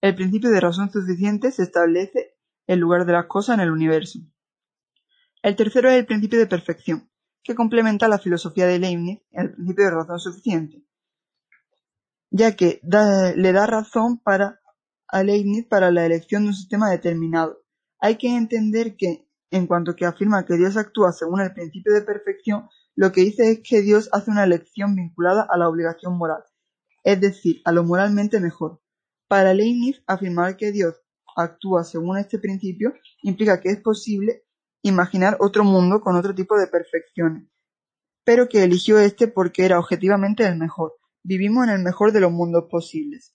El 0.00 0.14
principio 0.14 0.50
de 0.50 0.60
razón 0.60 0.90
suficiente 0.90 1.50
se 1.50 1.62
establece 1.62 2.34
en 2.66 2.80
lugar 2.80 3.06
de 3.06 3.12
las 3.12 3.26
cosas 3.26 3.54
en 3.54 3.60
el 3.60 3.70
universo. 3.70 4.20
El 5.42 5.56
tercero 5.56 5.88
es 5.90 5.98
el 5.98 6.06
principio 6.06 6.38
de 6.38 6.46
perfección, 6.46 7.10
que 7.46 7.54
complementa 7.54 8.08
la 8.08 8.18
filosofía 8.18 8.66
de 8.66 8.80
Leibniz, 8.80 9.20
el 9.30 9.52
principio 9.52 9.84
de 9.84 9.90
razón 9.92 10.18
suficiente, 10.18 10.84
ya 12.30 12.56
que 12.56 12.80
le 12.82 13.52
da 13.52 13.66
razón 13.66 14.18
para, 14.18 14.60
a 15.06 15.22
Leibniz 15.22 15.64
para 15.66 15.92
la 15.92 16.04
elección 16.04 16.42
de 16.42 16.48
un 16.48 16.54
sistema 16.54 16.90
determinado. 16.90 17.62
Hay 18.00 18.16
que 18.16 18.36
entender 18.36 18.96
que, 18.96 19.28
en 19.50 19.68
cuanto 19.68 19.94
que 19.94 20.06
afirma 20.06 20.44
que 20.44 20.56
Dios 20.56 20.76
actúa 20.76 21.12
según 21.12 21.40
el 21.40 21.52
principio 21.52 21.94
de 21.94 22.02
perfección, 22.02 22.68
lo 22.96 23.12
que 23.12 23.20
dice 23.20 23.50
es 23.52 23.60
que 23.62 23.80
Dios 23.80 24.08
hace 24.12 24.30
una 24.30 24.44
elección 24.44 24.96
vinculada 24.96 25.46
a 25.48 25.56
la 25.56 25.68
obligación 25.68 26.18
moral, 26.18 26.42
es 27.04 27.20
decir, 27.20 27.62
a 27.64 27.70
lo 27.70 27.84
moralmente 27.84 28.40
mejor. 28.40 28.80
Para 29.28 29.54
Leibniz, 29.54 30.02
afirmar 30.06 30.56
que 30.56 30.72
Dios 30.72 30.96
actúa 31.36 31.84
según 31.84 32.18
este 32.18 32.38
principio 32.38 32.94
implica 33.22 33.60
que 33.60 33.68
es 33.68 33.80
posible 33.80 34.45
imaginar 34.88 35.36
otro 35.40 35.64
mundo 35.64 36.00
con 36.00 36.16
otro 36.16 36.34
tipo 36.34 36.58
de 36.58 36.66
perfecciones, 36.66 37.48
pero 38.24 38.48
que 38.48 38.62
eligió 38.62 38.98
este 38.98 39.28
porque 39.28 39.64
era 39.64 39.78
objetivamente 39.78 40.46
el 40.46 40.56
mejor. 40.56 40.94
Vivimos 41.22 41.64
en 41.64 41.74
el 41.74 41.82
mejor 41.82 42.12
de 42.12 42.20
los 42.20 42.32
mundos 42.32 42.64
posibles. 42.70 43.34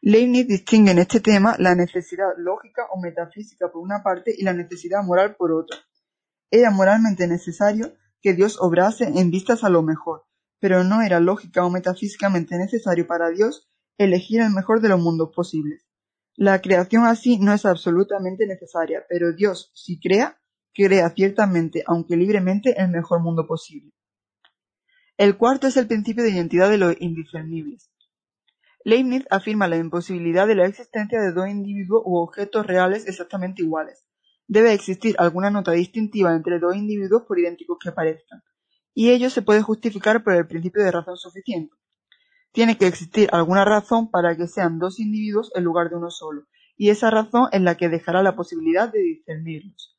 Leibniz 0.00 0.46
distingue 0.46 0.92
en 0.92 0.98
este 0.98 1.20
tema 1.20 1.56
la 1.58 1.74
necesidad 1.74 2.28
lógica 2.36 2.86
o 2.92 3.00
metafísica 3.00 3.70
por 3.70 3.82
una 3.82 4.02
parte 4.02 4.32
y 4.36 4.44
la 4.44 4.52
necesidad 4.52 5.02
moral 5.02 5.34
por 5.36 5.52
otra. 5.52 5.76
Era 6.50 6.70
moralmente 6.70 7.26
necesario 7.26 7.92
que 8.22 8.32
Dios 8.32 8.58
obrase 8.60 9.04
en 9.04 9.30
vistas 9.30 9.64
a 9.64 9.68
lo 9.68 9.82
mejor, 9.82 10.24
pero 10.60 10.84
no 10.84 11.02
era 11.02 11.20
lógica 11.20 11.64
o 11.64 11.70
metafísicamente 11.70 12.56
necesario 12.56 13.06
para 13.06 13.30
Dios 13.30 13.68
elegir 13.98 14.40
el 14.40 14.50
mejor 14.50 14.80
de 14.80 14.88
los 14.88 15.00
mundos 15.00 15.30
posibles. 15.34 15.84
La 16.36 16.60
creación 16.60 17.04
así 17.04 17.38
no 17.38 17.52
es 17.52 17.66
absolutamente 17.66 18.46
necesaria, 18.46 19.04
pero 19.08 19.32
Dios, 19.32 19.72
si 19.74 19.98
crea, 19.98 20.40
crea 20.86 21.10
ciertamente, 21.10 21.82
aunque 21.86 22.16
libremente, 22.16 22.80
el 22.80 22.88
mejor 22.88 23.20
mundo 23.20 23.46
posible. 23.46 23.92
El 25.16 25.36
cuarto 25.36 25.66
es 25.66 25.76
el 25.76 25.88
principio 25.88 26.22
de 26.22 26.30
identidad 26.30 26.70
de 26.70 26.78
los 26.78 26.94
indiscernibles. 27.00 27.90
Leibniz 28.84 29.24
afirma 29.30 29.66
la 29.66 29.76
imposibilidad 29.76 30.46
de 30.46 30.54
la 30.54 30.66
existencia 30.66 31.20
de 31.20 31.32
dos 31.32 31.48
individuos 31.48 32.02
u 32.04 32.18
objetos 32.18 32.64
reales 32.64 33.08
exactamente 33.08 33.62
iguales. 33.62 34.06
Debe 34.46 34.72
existir 34.72 35.16
alguna 35.18 35.50
nota 35.50 35.72
distintiva 35.72 36.34
entre 36.34 36.60
dos 36.60 36.76
individuos 36.76 37.24
por 37.26 37.40
idénticos 37.40 37.78
que 37.82 37.90
parezcan, 37.90 38.42
y 38.94 39.10
ello 39.10 39.30
se 39.30 39.42
puede 39.42 39.62
justificar 39.62 40.22
por 40.22 40.34
el 40.34 40.46
principio 40.46 40.84
de 40.84 40.92
razón 40.92 41.16
suficiente. 41.16 41.74
Tiene 42.52 42.78
que 42.78 42.86
existir 42.86 43.28
alguna 43.32 43.64
razón 43.64 44.10
para 44.10 44.36
que 44.36 44.46
sean 44.46 44.78
dos 44.78 45.00
individuos 45.00 45.50
en 45.56 45.64
lugar 45.64 45.90
de 45.90 45.96
uno 45.96 46.10
solo, 46.10 46.44
y 46.76 46.90
esa 46.90 47.10
razón 47.10 47.48
es 47.50 47.60
la 47.60 47.76
que 47.76 47.88
dejará 47.88 48.22
la 48.22 48.36
posibilidad 48.36 48.90
de 48.90 49.00
discernirlos. 49.00 49.97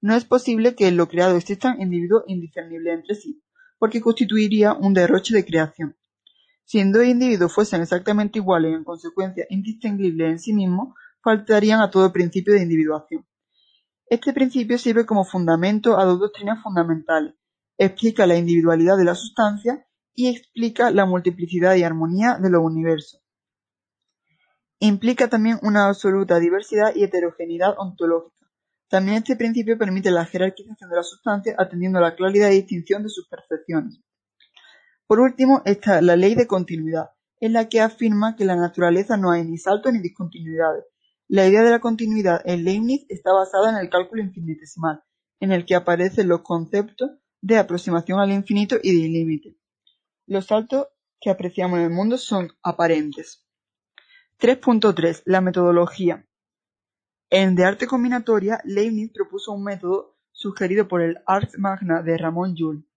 No 0.00 0.14
es 0.14 0.24
posible 0.24 0.74
que 0.74 0.86
en 0.86 0.96
lo 0.96 1.08
creado 1.08 1.36
existan 1.36 1.80
individuos 1.80 2.22
indiscernibles 2.28 2.94
entre 2.94 3.14
sí, 3.16 3.42
porque 3.78 4.00
constituiría 4.00 4.72
un 4.74 4.94
derroche 4.94 5.34
de 5.34 5.44
creación. 5.44 5.96
Si 6.64 6.82
dos 6.92 7.04
individuos 7.04 7.52
fuesen 7.52 7.82
exactamente 7.82 8.38
iguales 8.38 8.72
y 8.72 8.74
en 8.74 8.84
consecuencia 8.84 9.46
indistinguibles 9.48 10.30
en 10.30 10.38
sí 10.38 10.52
mismos, 10.52 10.94
faltarían 11.22 11.80
a 11.80 11.90
todo 11.90 12.12
principio 12.12 12.54
de 12.54 12.62
individuación. 12.62 13.26
Este 14.06 14.32
principio 14.32 14.78
sirve 14.78 15.04
como 15.04 15.24
fundamento 15.24 15.98
a 15.98 16.04
dos 16.04 16.20
doctrinas 16.20 16.62
fundamentales. 16.62 17.34
Explica 17.76 18.26
la 18.26 18.36
individualidad 18.36 18.96
de 18.96 19.04
la 19.04 19.14
sustancia 19.14 19.86
y 20.14 20.28
explica 20.28 20.90
la 20.90 21.06
multiplicidad 21.06 21.74
y 21.74 21.84
armonía 21.84 22.38
de 22.40 22.50
los 22.50 22.62
universos. 22.62 23.22
Implica 24.78 25.28
también 25.28 25.58
una 25.62 25.88
absoluta 25.88 26.38
diversidad 26.38 26.94
y 26.94 27.04
heterogeneidad 27.04 27.74
ontológica. 27.78 28.37
También 28.88 29.18
este 29.18 29.36
principio 29.36 29.76
permite 29.76 30.10
la 30.10 30.24
jerarquización 30.24 30.88
de 30.88 30.96
la 30.96 31.02
sustancia 31.02 31.54
atendiendo 31.58 31.98
a 31.98 32.02
la 32.02 32.16
claridad 32.16 32.50
y 32.50 32.56
distinción 32.56 33.02
de 33.02 33.10
sus 33.10 33.28
percepciones. 33.28 34.00
Por 35.06 35.20
último 35.20 35.62
está 35.64 36.00
la 36.00 36.16
ley 36.16 36.34
de 36.34 36.46
continuidad, 36.46 37.10
en 37.40 37.52
la 37.52 37.68
que 37.68 37.80
afirma 37.80 38.34
que 38.36 38.44
en 38.44 38.48
la 38.48 38.56
naturaleza 38.56 39.16
no 39.16 39.30
hay 39.30 39.44
ni 39.44 39.58
saltos 39.58 39.92
ni 39.92 40.00
discontinuidades. 40.00 40.84
La 41.28 41.46
idea 41.46 41.62
de 41.62 41.70
la 41.70 41.80
continuidad 41.80 42.40
en 42.44 42.64
Leibniz 42.64 43.04
está 43.10 43.32
basada 43.32 43.70
en 43.70 43.76
el 43.76 43.90
cálculo 43.90 44.22
infinitesimal, 44.22 45.02
en 45.40 45.52
el 45.52 45.66
que 45.66 45.74
aparecen 45.74 46.28
los 46.28 46.42
conceptos 46.42 47.10
de 47.40 47.58
aproximación 47.58 48.20
al 48.20 48.32
infinito 48.32 48.76
y 48.82 49.02
de 49.02 49.08
límite. 49.08 49.56
Los 50.26 50.46
saltos 50.46 50.88
que 51.20 51.30
apreciamos 51.30 51.78
en 51.78 51.86
el 51.86 51.90
mundo 51.90 52.18
son 52.18 52.50
aparentes. 52.62 53.46
3.3. 54.40 55.22
La 55.24 55.40
metodología. 55.40 56.27
En 57.30 57.56
De 57.56 57.64
arte 57.66 57.86
combinatoria, 57.86 58.58
Leibniz 58.64 59.12
propuso 59.12 59.52
un 59.52 59.62
método 59.62 60.16
sugerido 60.32 60.88
por 60.88 61.02
el 61.02 61.18
Ars 61.26 61.58
Magna 61.58 62.02
de 62.02 62.16
Ramón 62.16 62.54
Llull. 62.54 62.88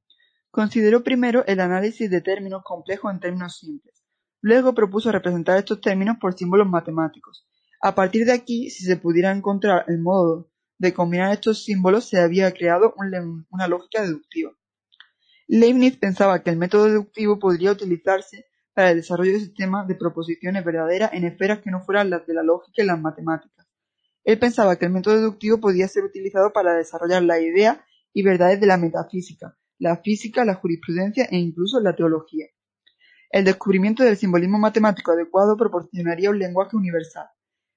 Consideró 0.52 1.04
primero 1.04 1.46
el 1.48 1.60
análisis 1.60 2.10
de 2.10 2.22
términos 2.22 2.62
complejos 2.64 3.12
en 3.12 3.20
términos 3.20 3.58
simples. 3.58 4.02
Luego 4.40 4.74
propuso 4.74 5.12
representar 5.12 5.58
estos 5.58 5.82
términos 5.82 6.16
por 6.22 6.34
símbolos 6.34 6.66
matemáticos. 6.66 7.46
A 7.82 7.94
partir 7.94 8.26
de 8.26 8.32
aquí, 8.32 8.70
si 8.70 8.86
se 8.86 8.96
pudiera 8.96 9.34
encontrar 9.34 9.84
el 9.90 10.00
modo 10.00 10.50
de 10.78 10.94
combinar 10.94 11.34
estos 11.34 11.66
símbolos, 11.66 12.06
se 12.06 12.22
había 12.22 12.54
creado 12.54 12.96
una 12.96 13.68
lógica 13.68 14.02
deductiva. 14.02 14.54
Leibniz 15.50 15.98
pensaba 15.98 16.42
que 16.42 16.52
el 16.52 16.58
método 16.58 16.86
deductivo 16.86 17.38
podría 17.38 17.74
utilizarse 17.74 18.46
para 18.74 18.92
el 18.92 18.96
desarrollo 18.96 19.34
de 19.34 19.42
sistemas 19.42 19.90
de 19.90 19.96
proposiciones 19.96 20.64
verdaderas 20.64 21.12
en 21.12 21.26
esferas 21.26 21.60
que 21.60 21.70
no 21.70 21.82
fueran 21.82 22.10
las 22.10 22.26
de 22.26 22.34
la 22.34 22.44
lógica 22.44 22.82
y 22.82 22.86
las 22.86 22.98
matemáticas. 23.02 23.68
Él 24.24 24.38
pensaba 24.40 24.76
que 24.76 24.86
el 24.86 24.92
método 24.92 25.16
deductivo 25.16 25.60
podía 25.60 25.88
ser 25.88 26.04
utilizado 26.04 26.54
para 26.54 26.76
desarrollar 26.76 27.24
la 27.24 27.40
idea 27.40 27.86
y 28.14 28.24
verdades 28.24 28.60
de 28.60 28.68
la 28.68 28.78
metafísica, 28.78 29.58
la 29.80 29.98
física, 29.98 30.46
la 30.46 30.56
jurisprudencia 30.56 31.26
e 31.32 31.38
incluso 31.38 31.80
la 31.80 31.96
teología. 31.96 32.48
El 33.32 33.46
descubrimiento 33.46 34.04
del 34.04 34.18
simbolismo 34.18 34.60
matemático 34.60 35.12
adecuado 35.12 35.56
proporcionaría 35.58 36.30
un 36.30 36.40
lenguaje 36.40 36.76
universal. 36.76 37.28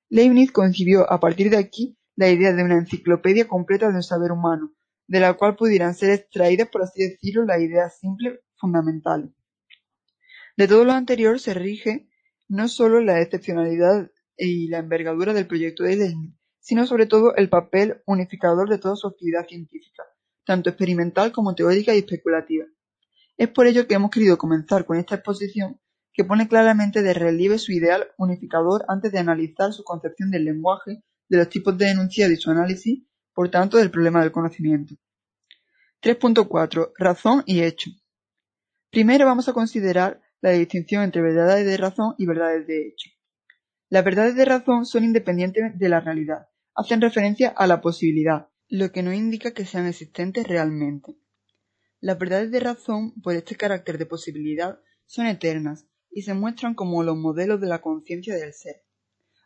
Leibniz 0.09 0.53
concibió 0.53 1.11
a 1.11 1.21
partir 1.21 1.49
de 1.51 1.57
aquí 1.57 1.97
la 2.17 2.29
idea 2.29 2.53
de 2.53 2.63
una 2.63 2.77
enciclopedia 2.77 3.49
completa 3.49 3.89
de 3.89 3.95
un 3.95 4.03
saber 4.03 4.33
humano, 4.33 4.75
de 5.07 5.21
la 5.21 5.35
cual 5.35 5.57
pudieran 5.57 5.95
ser 5.95 6.11
extraídas, 6.11 6.69
por 6.69 6.83
así 6.83 7.03
decirlo, 7.03 7.45
las 7.45 7.61
ideas 7.61 7.99
simples 7.99 8.41
fundamentales. 8.57 9.31
De 10.57 10.69
todo 10.69 10.85
lo 10.85 10.93
anterior 10.93 11.41
se 11.41 11.55
rige 11.55 12.09
no 12.49 12.69
sólo 12.69 13.01
la 13.01 13.21
excepcionalidad 13.21 14.11
y 14.37 14.69
la 14.69 14.79
envergadura 14.79 15.33
del 15.33 15.47
proyecto 15.47 15.85
de 15.85 15.97
Leibniz, 15.97 16.35
sino 16.61 16.87
sobre 16.87 17.07
todo 17.07 17.35
el 17.37 17.49
papel 17.49 18.03
unificador 18.07 18.69
de 18.69 18.79
toda 18.79 18.97
su 18.97 19.07
actividad 19.07 19.47
científica, 19.47 20.03
tanto 20.45 20.71
experimental 20.71 21.33
como 21.33 21.55
teórica 21.55 21.95
y 21.95 21.99
especulativa. 21.99 22.65
Es 23.37 23.49
por 23.49 23.67
ello 23.67 23.87
que 23.87 23.95
hemos 23.95 24.11
querido 24.11 24.39
comenzar 24.39 24.85
con 24.85 24.97
esta 24.97 25.17
exposición 25.17 25.81
que 26.13 26.25
pone 26.25 26.49
claramente 26.49 27.03
de 27.03 27.13
relieve 27.13 27.59
su 27.59 27.73
ideal 27.73 28.07
unificador 28.19 28.85
antes 28.89 29.11
de 29.11 29.19
analizar 29.19 29.73
su 29.73 29.83
concepción 29.83 30.31
del 30.31 30.45
lenguaje, 30.45 31.03
de 31.29 31.39
los 31.39 31.49
tipos 31.49 31.77
de 31.77 31.91
enunciado 31.91 32.33
y 32.33 32.37
su 32.37 32.51
análisis, 32.51 33.03
por 33.35 33.51
tanto 33.51 33.79
del 33.79 33.91
problema 33.91 34.21
del 34.21 34.31
conocimiento. 34.31 34.95
3.4. 36.03 36.93
Razón 36.97 37.43
y 37.47 37.63
hecho. 37.63 37.91
Primero 38.91 39.27
vamos 39.27 39.49
a 39.49 39.53
considerar 39.53 40.21
la 40.41 40.51
distinción 40.51 41.03
entre 41.03 41.23
verdades 41.23 41.67
de 41.67 41.77
razón 41.77 42.15
y 42.17 42.27
verdades 42.27 42.67
de 42.67 42.87
hecho. 42.87 43.11
Las 43.95 44.05
verdades 44.05 44.35
de 44.35 44.45
razón 44.45 44.87
son 44.87 45.05
independientes 45.05 45.79
de 45.79 45.89
la 45.89 46.01
realidad, 46.01 46.49
hacen 46.75 47.01
referencia 47.01 47.51
a 47.51 47.69
la 47.69 47.81
posibilidad, 47.81 48.49
lo 48.67 48.91
que 48.91 49.05
no 49.05 49.13
indica 49.13 49.53
que 49.53 49.65
sean 49.65 49.87
existentes 49.87 50.49
realmente. 50.49 51.17
Las 52.01 52.19
verdades 52.19 52.51
de 52.51 52.59
razón, 52.59 53.13
por 53.23 53.37
este 53.37 53.55
carácter 53.55 53.99
de 53.99 54.07
posibilidad, 54.07 54.81
son 55.07 55.27
eternas 55.27 55.87
y 56.11 56.23
se 56.23 56.35
muestran 56.35 56.75
como 56.75 57.05
los 57.05 57.17
modelos 57.17 57.61
de 57.61 57.69
la 57.69 57.83
conciencia 57.83 58.35
del 58.35 58.53
ser. 58.53 58.83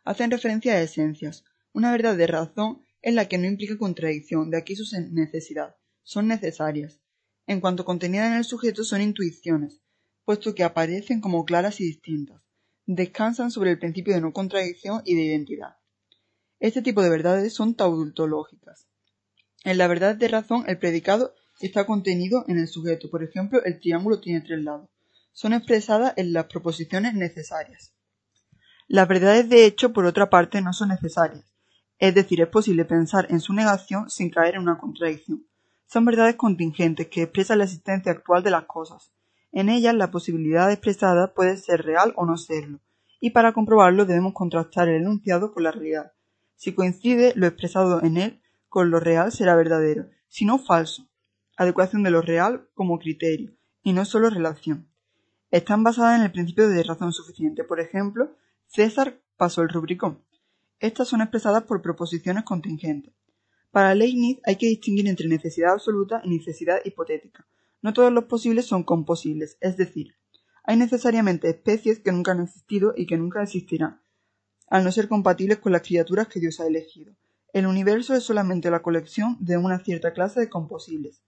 Hacen 0.03 0.31
referencia 0.31 0.73
a 0.73 0.81
esencias. 0.81 1.45
Una 1.71 1.91
verdad 1.91 2.17
de 2.17 2.25
razón 2.25 2.81
es 3.03 3.13
la 3.13 3.27
que 3.27 3.37
no 3.37 3.45
implica 3.45 3.77
contradicción, 3.77 4.49
de 4.49 4.57
aquí 4.57 4.75
su 4.75 4.83
necesidad. 5.11 5.75
Son 6.01 6.27
necesarias. 6.27 6.99
En 7.45 7.61
cuanto 7.61 7.85
contenida 7.85 8.25
en 8.25 8.33
el 8.33 8.45
sujeto 8.45 8.83
son 8.83 9.03
intuiciones, 9.03 9.83
puesto 10.25 10.55
que 10.55 10.63
aparecen 10.63 11.21
como 11.21 11.45
claras 11.45 11.79
y 11.81 11.83
distintas 11.83 12.48
descansan 12.95 13.51
sobre 13.51 13.69
el 13.69 13.77
principio 13.77 14.15
de 14.15 14.21
no 14.21 14.33
contradicción 14.33 15.03
y 15.05 15.13
de 15.13 15.21
identidad. 15.21 15.77
Este 16.59 16.81
tipo 16.81 17.03
de 17.03 17.09
verdades 17.09 17.53
son 17.53 17.75
tautológicas. 17.75 18.87
En 19.63 19.77
la 19.77 19.87
verdad 19.87 20.15
de 20.15 20.27
razón, 20.27 20.63
el 20.67 20.79
predicado 20.79 21.35
está 21.59 21.85
contenido 21.85 22.45
en 22.47 22.57
el 22.57 22.67
sujeto. 22.67 23.11
Por 23.11 23.23
ejemplo, 23.23 23.63
el 23.63 23.79
triángulo 23.79 24.19
tiene 24.19 24.41
tres 24.41 24.63
lados. 24.63 24.89
son 25.31 25.53
expresadas 25.53 26.13
en 26.17 26.33
las 26.33 26.45
proposiciones 26.45 27.13
necesarias. 27.13 27.93
Las 28.87 29.07
verdades 29.07 29.47
de 29.47 29.65
hecho, 29.65 29.93
por 29.93 30.05
otra 30.05 30.31
parte, 30.31 30.59
no 30.61 30.73
son 30.73 30.89
necesarias, 30.89 31.45
es 31.99 32.15
decir, 32.15 32.41
es 32.41 32.47
posible 32.47 32.85
pensar 32.85 33.27
en 33.29 33.39
su 33.39 33.53
negación 33.53 34.09
sin 34.09 34.31
caer 34.31 34.55
en 34.55 34.61
una 34.61 34.79
contradicción. 34.79 35.45
Son 35.85 36.03
verdades 36.05 36.35
contingentes 36.35 37.07
que 37.07 37.21
expresan 37.21 37.59
la 37.59 37.65
existencia 37.65 38.11
actual 38.11 38.43
de 38.43 38.49
las 38.49 38.65
cosas. 38.65 39.13
En 39.51 39.69
ellas 39.69 39.95
la 39.95 40.11
posibilidad 40.11 40.71
expresada 40.71 41.33
puede 41.33 41.57
ser 41.57 41.83
real 41.83 42.13
o 42.15 42.25
no 42.25 42.37
serlo, 42.37 42.79
y 43.19 43.31
para 43.31 43.53
comprobarlo 43.53 44.05
debemos 44.05 44.33
contrastar 44.33 44.87
el 44.89 45.01
enunciado 45.01 45.53
con 45.53 45.63
la 45.63 45.71
realidad. 45.71 46.13
Si 46.55 46.73
coincide 46.73 47.33
lo 47.35 47.47
expresado 47.47 48.03
en 48.03 48.17
él 48.17 48.41
con 48.67 48.91
lo 48.91 48.99
real 48.99 49.31
será 49.31 49.55
verdadero, 49.55 50.09
si 50.27 50.45
no 50.45 50.59
falso. 50.59 51.07
Adecuación 51.57 52.03
de 52.03 52.11
lo 52.11 52.21
real 52.21 52.69
como 52.73 52.99
criterio, 52.99 53.51
y 53.81 53.93
no 53.93 54.05
solo 54.05 54.29
relación. 54.29 54.87
Están 55.51 55.83
basadas 55.83 56.19
en 56.19 56.25
el 56.25 56.31
principio 56.31 56.69
de 56.69 56.83
razón 56.83 57.11
suficiente. 57.11 57.63
Por 57.63 57.79
ejemplo, 57.79 58.35
César 58.67 59.19
pasó 59.35 59.63
el 59.63 59.69
rubricón. 59.69 60.23
Estas 60.79 61.07
son 61.07 61.21
expresadas 61.21 61.63
por 61.63 61.81
proposiciones 61.81 62.43
contingentes. 62.43 63.13
Para 63.71 63.95
Leibniz 63.95 64.39
hay 64.45 64.57
que 64.57 64.67
distinguir 64.67 65.07
entre 65.07 65.27
necesidad 65.27 65.73
absoluta 65.73 66.21
y 66.23 66.29
necesidad 66.29 66.79
hipotética. 66.85 67.47
No 67.81 67.93
todos 67.93 68.11
los 68.11 68.25
posibles 68.25 68.65
son 68.65 68.83
composibles, 68.83 69.57
es 69.61 69.77
decir, 69.77 70.15
hay 70.63 70.77
necesariamente 70.77 71.49
especies 71.49 71.99
que 71.99 72.11
nunca 72.11 72.33
han 72.33 72.41
existido 72.41 72.93
y 72.95 73.07
que 73.07 73.17
nunca 73.17 73.41
existirán, 73.41 74.01
al 74.67 74.83
no 74.83 74.91
ser 74.91 75.07
compatibles 75.07 75.57
con 75.59 75.71
las 75.71 75.81
criaturas 75.81 76.27
que 76.27 76.39
Dios 76.39 76.59
ha 76.59 76.67
elegido. 76.67 77.15
El 77.53 77.65
universo 77.65 78.13
es 78.13 78.23
solamente 78.23 78.69
la 78.69 78.83
colección 78.83 79.37
de 79.39 79.57
una 79.57 79.79
cierta 79.79 80.13
clase 80.13 80.39
de 80.39 80.49
composibles. 80.49 81.23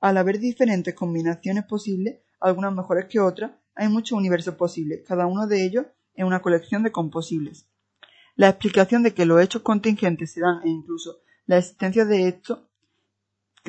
Al 0.00 0.16
haber 0.16 0.38
diferentes 0.38 0.94
combinaciones 0.94 1.64
posibles, 1.64 2.20
algunas 2.40 2.72
mejores 2.72 3.06
que 3.06 3.20
otras, 3.20 3.52
hay 3.74 3.88
muchos 3.88 4.16
universos 4.16 4.54
posibles, 4.54 5.04
cada 5.06 5.26
uno 5.26 5.46
de 5.46 5.64
ellos 5.64 5.86
es 6.14 6.24
una 6.24 6.40
colección 6.40 6.82
de 6.82 6.92
composibles. 6.92 7.66
La 8.36 8.48
explicación 8.48 9.02
de 9.02 9.12
que 9.12 9.26
los 9.26 9.42
hechos 9.42 9.62
contingentes 9.62 10.32
se 10.32 10.40
dan 10.40 10.62
e 10.64 10.68
incluso 10.68 11.18
la 11.46 11.58
existencia 11.58 12.04
de 12.04 12.28
esto, 12.28 12.67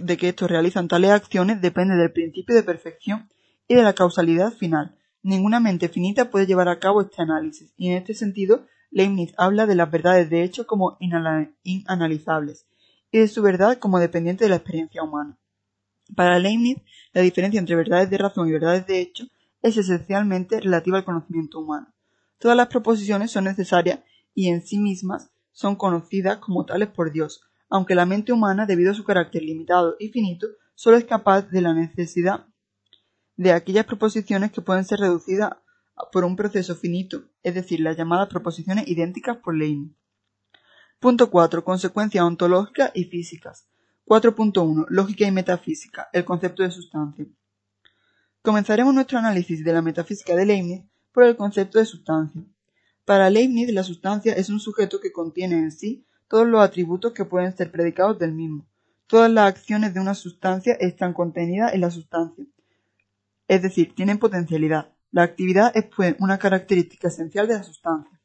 de 0.01 0.17
que 0.17 0.29
estos 0.29 0.49
realizan 0.49 0.87
tales 0.87 1.11
acciones 1.11 1.61
depende 1.61 1.95
del 1.95 2.11
principio 2.11 2.55
de 2.55 2.63
perfección 2.63 3.29
y 3.67 3.75
de 3.75 3.83
la 3.83 3.93
causalidad 3.93 4.51
final. 4.51 4.95
Ninguna 5.21 5.59
mente 5.59 5.89
finita 5.89 6.29
puede 6.31 6.45
llevar 6.45 6.69
a 6.69 6.79
cabo 6.79 7.01
este 7.01 7.21
análisis, 7.21 7.73
y 7.77 7.89
en 7.89 7.97
este 7.97 8.13
sentido 8.13 8.65
Leibniz 8.91 9.33
habla 9.37 9.65
de 9.65 9.75
las 9.75 9.91
verdades 9.91 10.29
de 10.29 10.43
hecho 10.43 10.65
como 10.65 10.97
inanalizables 10.99 12.65
y 13.11 13.19
de 13.19 13.27
su 13.27 13.41
verdad 13.41 13.77
como 13.77 13.99
dependiente 13.99 14.45
de 14.45 14.49
la 14.49 14.55
experiencia 14.55 15.03
humana. 15.03 15.37
Para 16.15 16.39
Leibniz, 16.39 16.77
la 17.13 17.21
diferencia 17.21 17.59
entre 17.59 17.75
verdades 17.75 18.09
de 18.09 18.17
razón 18.17 18.47
y 18.47 18.51
verdades 18.51 18.87
de 18.87 18.99
hecho 18.99 19.25
es 19.61 19.77
esencialmente 19.77 20.59
relativa 20.59 20.97
al 20.97 21.05
conocimiento 21.05 21.59
humano. 21.59 21.93
Todas 22.39 22.55
las 22.55 22.67
proposiciones 22.67 23.31
son 23.31 23.43
necesarias 23.43 23.99
y 24.33 24.47
en 24.47 24.61
sí 24.61 24.79
mismas 24.79 25.31
son 25.51 25.75
conocidas 25.75 26.37
como 26.37 26.65
tales 26.65 26.89
por 26.89 27.11
Dios, 27.11 27.48
aunque 27.69 27.95
la 27.95 28.05
mente 28.05 28.31
humana, 28.33 28.65
debido 28.65 28.91
a 28.91 28.95
su 28.95 29.03
carácter 29.03 29.43
limitado 29.43 29.95
y 29.99 30.09
finito, 30.09 30.47
solo 30.75 30.97
es 30.97 31.05
capaz 31.05 31.43
de 31.49 31.61
la 31.61 31.73
necesidad 31.73 32.47
de 33.35 33.53
aquellas 33.53 33.85
proposiciones 33.85 34.51
que 34.51 34.61
pueden 34.61 34.83
ser 34.83 34.99
reducidas 34.99 35.51
por 36.11 36.25
un 36.25 36.35
proceso 36.35 36.75
finito, 36.75 37.23
es 37.43 37.53
decir, 37.53 37.79
las 37.79 37.95
llamadas 37.97 38.29
proposiciones 38.29 38.87
idénticas 38.87 39.37
por 39.37 39.55
Leibniz. 39.55 39.95
Punto 40.99 41.29
4. 41.29 41.63
Consecuencias 41.63 42.23
ontológicas 42.23 42.91
y 42.93 43.05
físicas. 43.05 43.67
4.1. 44.05 44.87
Lógica 44.89 45.25
y 45.25 45.31
metafísica. 45.31 46.09
El 46.11 46.25
concepto 46.25 46.63
de 46.63 46.71
sustancia. 46.71 47.25
Comenzaremos 48.41 48.93
nuestro 48.93 49.19
análisis 49.19 49.63
de 49.63 49.73
la 49.73 49.81
metafísica 49.81 50.35
de 50.35 50.45
Leibniz 50.45 50.83
por 51.13 51.23
el 51.23 51.37
concepto 51.37 51.79
de 51.79 51.85
sustancia. 51.85 52.41
Para 53.05 53.29
Leibniz, 53.29 53.71
la 53.71 53.83
sustancia 53.83 54.33
es 54.33 54.49
un 54.49 54.59
sujeto 54.59 54.99
que 54.99 55.11
contiene 55.11 55.57
en 55.59 55.71
sí 55.71 56.05
todos 56.29 56.47
los 56.47 56.61
atributos 56.61 57.11
que 57.11 57.25
pueden 57.25 57.57
ser 57.57 57.71
predicados 57.71 58.17
del 58.19 58.31
mismo. 58.31 58.65
Todas 59.07 59.31
las 59.31 59.47
acciones 59.47 59.93
de 59.93 59.99
una 59.99 60.13
sustancia 60.13 60.77
están 60.79 61.13
contenidas 61.13 61.73
en 61.73 61.81
la 61.81 61.89
sustancia, 61.89 62.45
es 63.47 63.61
decir, 63.63 63.95
tienen 63.95 64.19
potencialidad. 64.19 64.93
La 65.11 65.23
actividad 65.23 65.75
es, 65.75 65.85
pues, 65.93 66.15
una 66.19 66.37
característica 66.37 67.07
esencial 67.07 67.47
de 67.47 67.55
la 67.55 67.63
sustancia. 67.63 68.21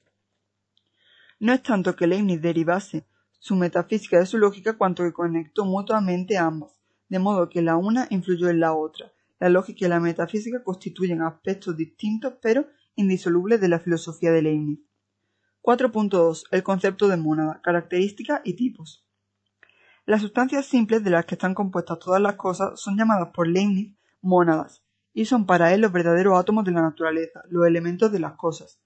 No 1.40 1.54
es 1.54 1.62
tanto 1.62 1.96
que 1.96 2.06
Leibniz 2.06 2.42
derivase 2.42 3.06
su 3.38 3.56
metafísica 3.56 4.18
de 4.18 4.26
su 4.26 4.36
lógica 4.36 4.76
cuanto 4.76 5.02
que 5.02 5.12
conectó 5.12 5.64
mutuamente 5.64 6.36
ambas, 6.36 6.72
de 7.08 7.18
modo 7.18 7.48
que 7.48 7.62
la 7.62 7.76
una 7.76 8.06
influyó 8.10 8.50
en 8.50 8.60
la 8.60 8.74
otra. 8.74 9.12
La 9.40 9.48
lógica 9.48 9.86
y 9.86 9.88
la 9.88 10.00
metafísica 10.00 10.62
constituyen 10.62 11.22
aspectos 11.22 11.76
distintos 11.76 12.34
pero 12.42 12.66
indisolubles 12.96 13.60
de 13.62 13.68
la 13.68 13.80
filosofía 13.80 14.30
de 14.30 14.42
Leibniz. 14.42 14.80
4.2. 15.64 16.44
El 16.50 16.62
concepto 16.62 17.08
de 17.08 17.16
mónada, 17.16 17.62
características 17.62 18.42
y 18.44 18.52
tipos. 18.52 19.02
Las 20.04 20.20
sustancias 20.20 20.66
simples 20.66 21.02
de 21.02 21.08
las 21.08 21.24
que 21.24 21.36
están 21.36 21.54
compuestas 21.54 21.98
todas 22.00 22.20
las 22.20 22.34
cosas 22.34 22.78
son 22.78 22.98
llamadas 22.98 23.30
por 23.32 23.48
Leibniz 23.48 23.94
mónadas, 24.20 24.82
y 25.14 25.24
son 25.24 25.46
para 25.46 25.72
él 25.72 25.80
los 25.80 25.90
verdaderos 25.90 26.38
átomos 26.38 26.66
de 26.66 26.72
la 26.72 26.82
naturaleza, 26.82 27.44
los 27.48 27.66
elementos 27.66 28.12
de 28.12 28.18
las 28.18 28.34
cosas. 28.34 28.78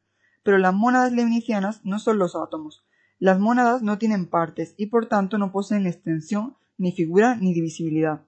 Pero 0.44 0.56
las 0.56 0.72
mónadas 0.72 1.10
leibnizianas 1.10 1.84
no 1.84 1.98
son 1.98 2.18
los 2.18 2.36
átomos. 2.36 2.84
Las 3.18 3.40
mónadas 3.40 3.82
no 3.82 3.98
tienen 3.98 4.26
partes 4.26 4.74
y 4.76 4.86
por 4.86 5.06
tanto 5.06 5.36
no 5.36 5.50
poseen 5.50 5.84
extensión, 5.84 6.56
ni 6.76 6.92
figura, 6.92 7.34
ni 7.34 7.54
divisibilidad. 7.54 8.22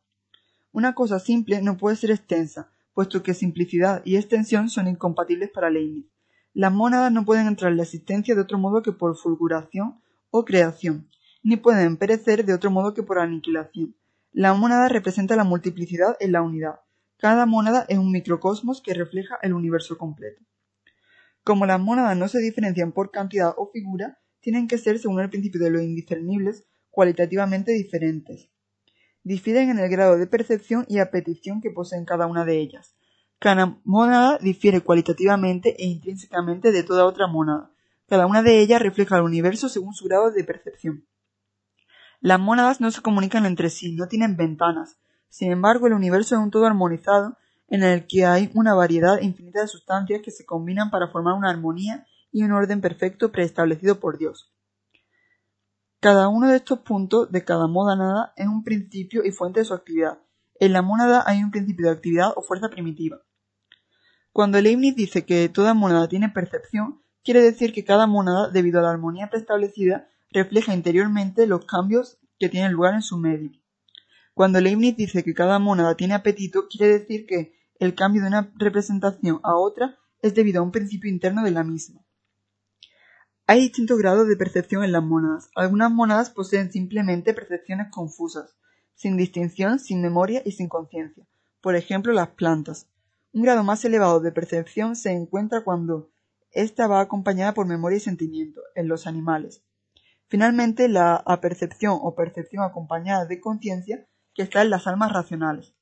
Una 0.72 0.96
cosa 0.96 1.20
simple 1.20 1.62
no 1.62 1.76
puede 1.76 1.94
ser 1.94 2.10
extensa, 2.10 2.72
puesto 2.94 3.22
que 3.22 3.32
simplicidad 3.32 4.02
y 4.04 4.16
extensión 4.16 4.70
son 4.70 4.88
incompatibles 4.88 5.50
para 5.50 5.70
Leibniz. 5.70 6.09
Las 6.52 6.72
mónadas 6.72 7.12
no 7.12 7.24
pueden 7.24 7.46
entrar 7.46 7.70
en 7.70 7.76
la 7.76 7.84
existencia 7.84 8.34
de 8.34 8.40
otro 8.40 8.58
modo 8.58 8.82
que 8.82 8.92
por 8.92 9.16
fulguración 9.16 10.00
o 10.30 10.44
creación, 10.44 11.08
ni 11.42 11.56
pueden 11.56 11.96
perecer 11.96 12.44
de 12.44 12.54
otro 12.54 12.70
modo 12.70 12.94
que 12.94 13.02
por 13.02 13.18
aniquilación. 13.18 13.94
La 14.32 14.54
mónada 14.54 14.88
representa 14.88 15.36
la 15.36 15.44
multiplicidad 15.44 16.16
en 16.20 16.32
la 16.32 16.42
unidad, 16.42 16.80
cada 17.20 17.44
mónada 17.44 17.84
es 17.90 17.98
un 17.98 18.12
microcosmos 18.12 18.80
que 18.80 18.94
refleja 18.94 19.38
el 19.42 19.52
universo 19.52 19.98
completo. 19.98 20.42
Como 21.44 21.66
las 21.66 21.78
mónadas 21.78 22.16
no 22.16 22.28
se 22.28 22.38
diferencian 22.38 22.92
por 22.92 23.10
cantidad 23.10 23.52
o 23.58 23.70
figura, 23.70 24.18
tienen 24.40 24.68
que 24.68 24.78
ser, 24.78 24.98
según 24.98 25.20
el 25.20 25.28
principio 25.28 25.60
de 25.60 25.70
los 25.70 25.82
indiscernibles, 25.82 26.64
cualitativamente 26.88 27.72
diferentes. 27.72 28.48
Difieren 29.22 29.68
en 29.68 29.78
el 29.80 29.90
grado 29.90 30.16
de 30.16 30.26
percepción 30.26 30.86
y 30.88 30.98
apetición 30.98 31.60
que 31.60 31.70
poseen 31.70 32.06
cada 32.06 32.26
una 32.26 32.46
de 32.46 32.58
ellas. 32.58 32.96
Cada 33.40 33.76
mónada 33.82 34.38
difiere 34.38 34.82
cualitativamente 34.82 35.74
e 35.82 35.86
intrínsecamente 35.86 36.70
de 36.70 36.84
toda 36.84 37.06
otra 37.06 37.26
mónada. 37.26 37.72
Cada 38.08 38.26
una 38.26 38.42
de 38.42 38.60
ellas 38.60 38.80
refleja 38.80 39.16
el 39.16 39.24
universo 39.24 39.68
según 39.68 39.94
su 39.94 40.04
grado 40.04 40.30
de 40.30 40.44
percepción. 40.44 41.04
Las 42.20 42.38
mónadas 42.38 42.80
no 42.80 42.92
se 42.92 43.02
comunican 43.02 43.44
entre 43.44 43.70
sí, 43.70 43.96
no 43.96 44.06
tienen 44.06 44.36
ventanas, 44.36 45.00
sin 45.30 45.52
embargo, 45.52 45.86
el 45.86 45.94
universo 45.94 46.34
es 46.34 46.42
un 46.42 46.50
todo 46.50 46.66
armonizado 46.66 47.38
en 47.68 47.84
el 47.84 48.06
que 48.06 48.26
hay 48.26 48.50
una 48.52 48.74
variedad 48.74 49.20
infinita 49.20 49.60
de 49.60 49.68
sustancias 49.68 50.20
que 50.22 50.32
se 50.32 50.44
combinan 50.44 50.90
para 50.90 51.08
formar 51.08 51.34
una 51.34 51.48
armonía 51.48 52.04
y 52.32 52.42
un 52.42 52.52
orden 52.52 52.80
perfecto 52.80 53.30
preestablecido 53.30 54.00
por 54.00 54.18
Dios. 54.18 54.52
Cada 56.00 56.28
uno 56.28 56.48
de 56.48 56.56
estos 56.56 56.80
puntos 56.80 57.30
de 57.30 57.44
cada 57.44 57.68
mónada 57.68 58.32
es 58.36 58.48
un 58.48 58.64
principio 58.64 59.24
y 59.24 59.30
fuente 59.30 59.60
de 59.60 59.66
su 59.66 59.74
actividad. 59.74 60.18
En 60.58 60.72
la 60.72 60.82
mónada 60.82 61.22
hay 61.26 61.42
un 61.44 61.52
principio 61.52 61.86
de 61.86 61.92
actividad 61.92 62.32
o 62.34 62.42
fuerza 62.42 62.68
primitiva. 62.68 63.20
Cuando 64.32 64.60
Leibniz 64.60 64.94
dice 64.94 65.24
que 65.24 65.48
toda 65.48 65.74
mónada 65.74 66.08
tiene 66.08 66.28
percepción, 66.28 67.02
quiere 67.24 67.42
decir 67.42 67.72
que 67.72 67.84
cada 67.84 68.06
mónada, 68.06 68.50
debido 68.50 68.78
a 68.78 68.82
la 68.82 68.90
armonía 68.90 69.28
preestablecida, 69.28 70.08
refleja 70.30 70.74
interiormente 70.74 71.46
los 71.46 71.64
cambios 71.64 72.18
que 72.38 72.48
tienen 72.48 72.72
lugar 72.72 72.94
en 72.94 73.02
su 73.02 73.18
medio. 73.18 73.50
Cuando 74.34 74.60
Leibniz 74.60 74.96
dice 74.96 75.24
que 75.24 75.34
cada 75.34 75.58
mónada 75.58 75.96
tiene 75.96 76.14
apetito, 76.14 76.68
quiere 76.68 76.98
decir 76.98 77.26
que 77.26 77.54
el 77.78 77.94
cambio 77.94 78.22
de 78.22 78.28
una 78.28 78.52
representación 78.56 79.40
a 79.42 79.56
otra 79.56 79.98
es 80.22 80.34
debido 80.34 80.60
a 80.60 80.64
un 80.64 80.70
principio 80.70 81.10
interno 81.10 81.42
de 81.42 81.50
la 81.50 81.64
misma. 81.64 82.00
Hay 83.46 83.60
distintos 83.60 83.98
grados 83.98 84.28
de 84.28 84.36
percepción 84.36 84.84
en 84.84 84.92
las 84.92 85.02
mónadas. 85.02 85.50
Algunas 85.56 85.90
mónadas 85.90 86.30
poseen 86.30 86.70
simplemente 86.70 87.34
percepciones 87.34 87.88
confusas, 87.90 88.54
sin 88.94 89.16
distinción, 89.16 89.80
sin 89.80 90.00
memoria 90.00 90.40
y 90.44 90.52
sin 90.52 90.68
conciencia. 90.68 91.26
Por 91.60 91.74
ejemplo, 91.74 92.12
las 92.12 92.28
plantas. 92.28 92.86
Un 93.32 93.42
grado 93.42 93.62
más 93.62 93.84
elevado 93.84 94.18
de 94.18 94.32
percepción 94.32 94.96
se 94.96 95.12
encuentra 95.12 95.62
cuando 95.62 96.10
ésta 96.50 96.88
va 96.88 97.00
acompañada 97.00 97.54
por 97.54 97.64
memoria 97.64 97.98
y 97.98 98.00
sentimiento, 98.00 98.60
en 98.74 98.88
los 98.88 99.06
animales. 99.06 99.64
Finalmente, 100.26 100.88
la 100.88 101.14
apercepción 101.14 101.96
o 102.02 102.16
percepción 102.16 102.64
acompañada 102.64 103.26
de 103.26 103.40
conciencia 103.40 104.08
que 104.34 104.42
está 104.42 104.62
en 104.62 104.70
las 104.70 104.88
almas 104.88 105.12
racionales. 105.12 105.76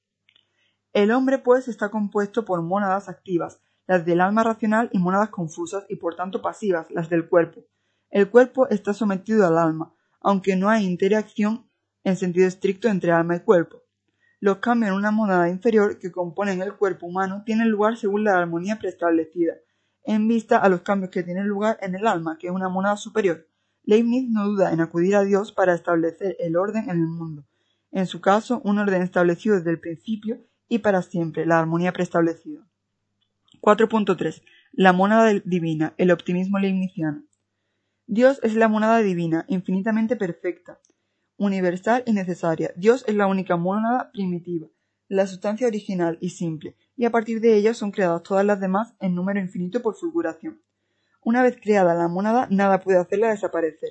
El 0.93 1.11
hombre, 1.11 1.39
pues, 1.39 1.69
está 1.69 1.91
compuesto 1.91 2.45
por 2.45 2.61
mónadas 2.61 3.09
activas, 3.09 3.61
las 3.87 4.05
del 4.05 4.21
alma 4.21 4.45
racional, 4.45 4.91
y 4.93 4.99
mónadas 4.99 5.31
confusas 5.31 5.87
y 5.89 5.97
por 5.97 6.17
tanto 6.17 6.43
pasivas, 6.43 6.91
las 6.91 7.09
del 7.09 7.31
cuerpo. 7.31 7.65
El 8.11 8.29
cuerpo 8.31 8.69
está 8.69 8.93
sometido 8.93 9.47
al 9.47 9.57
alma, 9.57 9.95
aunque 10.21 10.55
no 10.55 10.69
hay 10.69 10.85
interacción 10.85 11.71
en 12.05 12.17
sentido 12.17 12.47
estricto 12.47 12.89
entre 12.89 13.13
alma 13.13 13.37
y 13.37 13.41
cuerpo. 13.41 13.88
Los 14.41 14.59
cambios 14.59 14.91
en 14.91 14.97
una 14.97 15.11
monada 15.11 15.49
inferior 15.49 15.99
que 15.99 16.13
componen 16.13 16.63
el 16.63 16.75
cuerpo 16.75 17.07
humano 17.07 17.43
tienen 17.45 17.71
lugar 17.71 17.97
según 17.97 18.25
la 18.25 18.39
armonía 18.39 18.79
preestablecida, 18.79 19.55
en 20.05 20.29
vista 20.29 20.59
a 20.59 20.69
los 20.69 20.83
cambios 20.83 21.11
que 21.11 21.25
tienen 21.25 21.49
lugar 21.49 21.79
en 21.83 21.97
el 21.97 22.07
alma, 22.07 22.39
que 22.39 22.47
es 22.47 22.53
una 22.53 22.69
monada 22.69 22.97
superior. 22.97 23.49
Leibniz 23.83 24.31
no 24.31 24.47
duda 24.47 24.73
en 24.73 24.81
acudir 24.81 25.17
a 25.17 25.25
Dios 25.25 25.51
para 25.51 25.75
establecer 25.75 26.37
el 26.39 26.57
orden 26.57 26.85
en 26.85 27.01
el 27.01 27.07
mundo. 27.09 27.47
En 27.91 28.07
su 28.07 28.21
caso, 28.21 28.61
un 28.65 28.79
orden 28.79 29.03
establecido 29.03 29.57
desde 29.57 29.71
el 29.71 29.81
principio 29.81 30.39
y 30.69 30.79
para 30.79 31.03
siempre, 31.03 31.47
la 31.47 31.59
armonía 31.59 31.93
preestablecida. 31.93 32.61
4.3. 33.61 34.43
La 34.73 34.93
monada 34.93 35.33
divina, 35.45 35.95
el 35.97 36.11
optimismo 36.11 36.59
leibniziano. 36.59 37.25
Dios 38.07 38.39
es 38.43 38.55
la 38.55 38.69
monada 38.69 38.99
divina, 38.99 39.45
infinitamente 39.49 40.17
perfecta, 40.17 40.79
universal 41.39 42.03
y 42.05 42.13
necesaria. 42.13 42.73
Dios 42.77 43.05
es 43.09 43.15
la 43.15 43.27
única 43.27 43.57
monada 43.57 44.11
primitiva, 44.13 44.67
la 45.09 45.27
sustancia 45.27 45.67
original 45.67 46.19
y 46.21 46.31
simple, 46.31 46.77
y 46.97 47.07
a 47.07 47.11
partir 47.11 47.41
de 47.41 47.57
ella 47.57 47.73
son 47.73 47.93
creadas 47.93 48.23
todas 48.23 48.45
las 48.45 48.61
demás 48.61 48.95
en 49.01 49.15
número 49.15 49.41
infinito 49.41 49.81
por 49.81 49.95
fulguración. 49.95 50.61
Una 51.23 51.43
vez 51.43 51.57
creada 51.61 51.95
la 51.95 52.09
monada, 52.09 52.47
nada 52.51 52.81
puede 52.81 52.99
hacerla 52.99 53.31
desaparecer. 53.31 53.91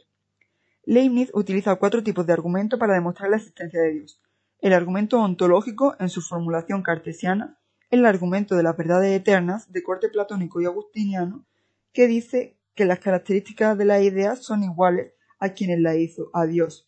Leibniz 0.84 1.32
utiliza 1.34 1.76
cuatro 1.76 2.04
tipos 2.04 2.26
de 2.28 2.34
argumento 2.34 2.78
para 2.78 2.94
demostrar 2.94 3.30
la 3.30 3.38
existencia 3.38 3.82
de 3.82 3.94
Dios. 3.94 4.22
El 4.60 4.74
argumento 4.74 5.20
ontológico, 5.20 5.96
en 6.00 6.10
su 6.10 6.22
formulación 6.22 6.82
cartesiana, 6.84 7.60
el 7.90 8.06
argumento 8.06 8.56
de 8.56 8.64
las 8.64 8.76
verdades 8.76 9.16
eternas, 9.16 9.72
de 9.72 9.84
corte 9.84 10.10
platónico 10.10 10.62
y 10.62 10.66
agustiniano, 10.66 11.46
que 11.94 12.08
dice 12.08 12.58
que 12.76 12.86
las 12.86 13.00
características 13.00 13.78
de 13.78 13.86
la 13.86 14.02
idea 14.02 14.36
son 14.36 14.64
iguales 14.64 15.14
a 15.40 15.50
quienes 15.50 15.80
la 15.80 15.96
hizo, 15.96 16.30
a 16.34 16.46
Dios. 16.46 16.87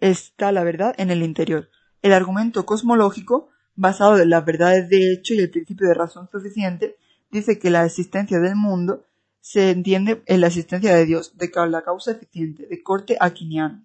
Está 0.00 0.52
la 0.52 0.64
verdad 0.64 0.94
en 0.98 1.10
el 1.10 1.22
interior. 1.22 1.70
El 2.02 2.12
argumento 2.12 2.64
cosmológico, 2.64 3.48
basado 3.74 4.18
en 4.18 4.30
las 4.30 4.44
verdades 4.44 4.88
de 4.88 5.12
hecho 5.12 5.34
y 5.34 5.40
el 5.40 5.50
principio 5.50 5.88
de 5.88 5.94
razón 5.94 6.28
suficiente, 6.30 6.96
dice 7.30 7.58
que 7.58 7.70
la 7.70 7.84
existencia 7.84 8.38
del 8.38 8.56
mundo 8.56 9.04
se 9.40 9.70
entiende 9.70 10.22
en 10.26 10.40
la 10.40 10.48
existencia 10.48 10.94
de 10.94 11.06
Dios, 11.06 11.36
de 11.36 11.50
la 11.68 11.82
causa 11.82 12.12
eficiente, 12.12 12.66
de 12.66 12.82
corte 12.82 13.16
aquiniano. 13.20 13.84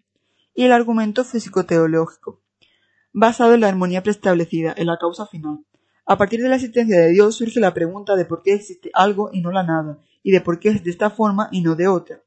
Y 0.54 0.65
el 0.65 0.71
argumento 0.71 1.23
físico-teológico, 1.23 2.41
basado 3.12 3.54
en 3.54 3.62
la 3.62 3.69
armonía 3.69 4.04
preestablecida, 4.04 4.73
en 4.78 4.88
la 4.88 4.97
causa 4.97 5.26
final. 5.26 5.65
A 6.06 6.17
partir 6.17 6.41
de 6.41 6.49
la 6.49 6.56
existencia 6.56 6.99
de 6.99 7.10
Dios 7.10 7.36
surge 7.36 7.60
la 7.60 7.73
pregunta 7.73 8.15
de 8.15 8.26
por 8.26 8.43
qué 8.43 8.54
existe 8.54 8.91
algo 8.93 9.30
y 9.32 9.41
no 9.41 9.52
la 9.52 9.63
nada, 9.63 9.99
y 10.21 10.32
de 10.32 10.41
por 10.41 10.60
qué 10.60 10.69
es 10.69 10.84
de 10.84 10.91
esta 10.91 11.10
forma 11.10 11.47
y 11.52 11.62
no 11.62 11.76
de 11.76 11.88
otra. 11.88 12.21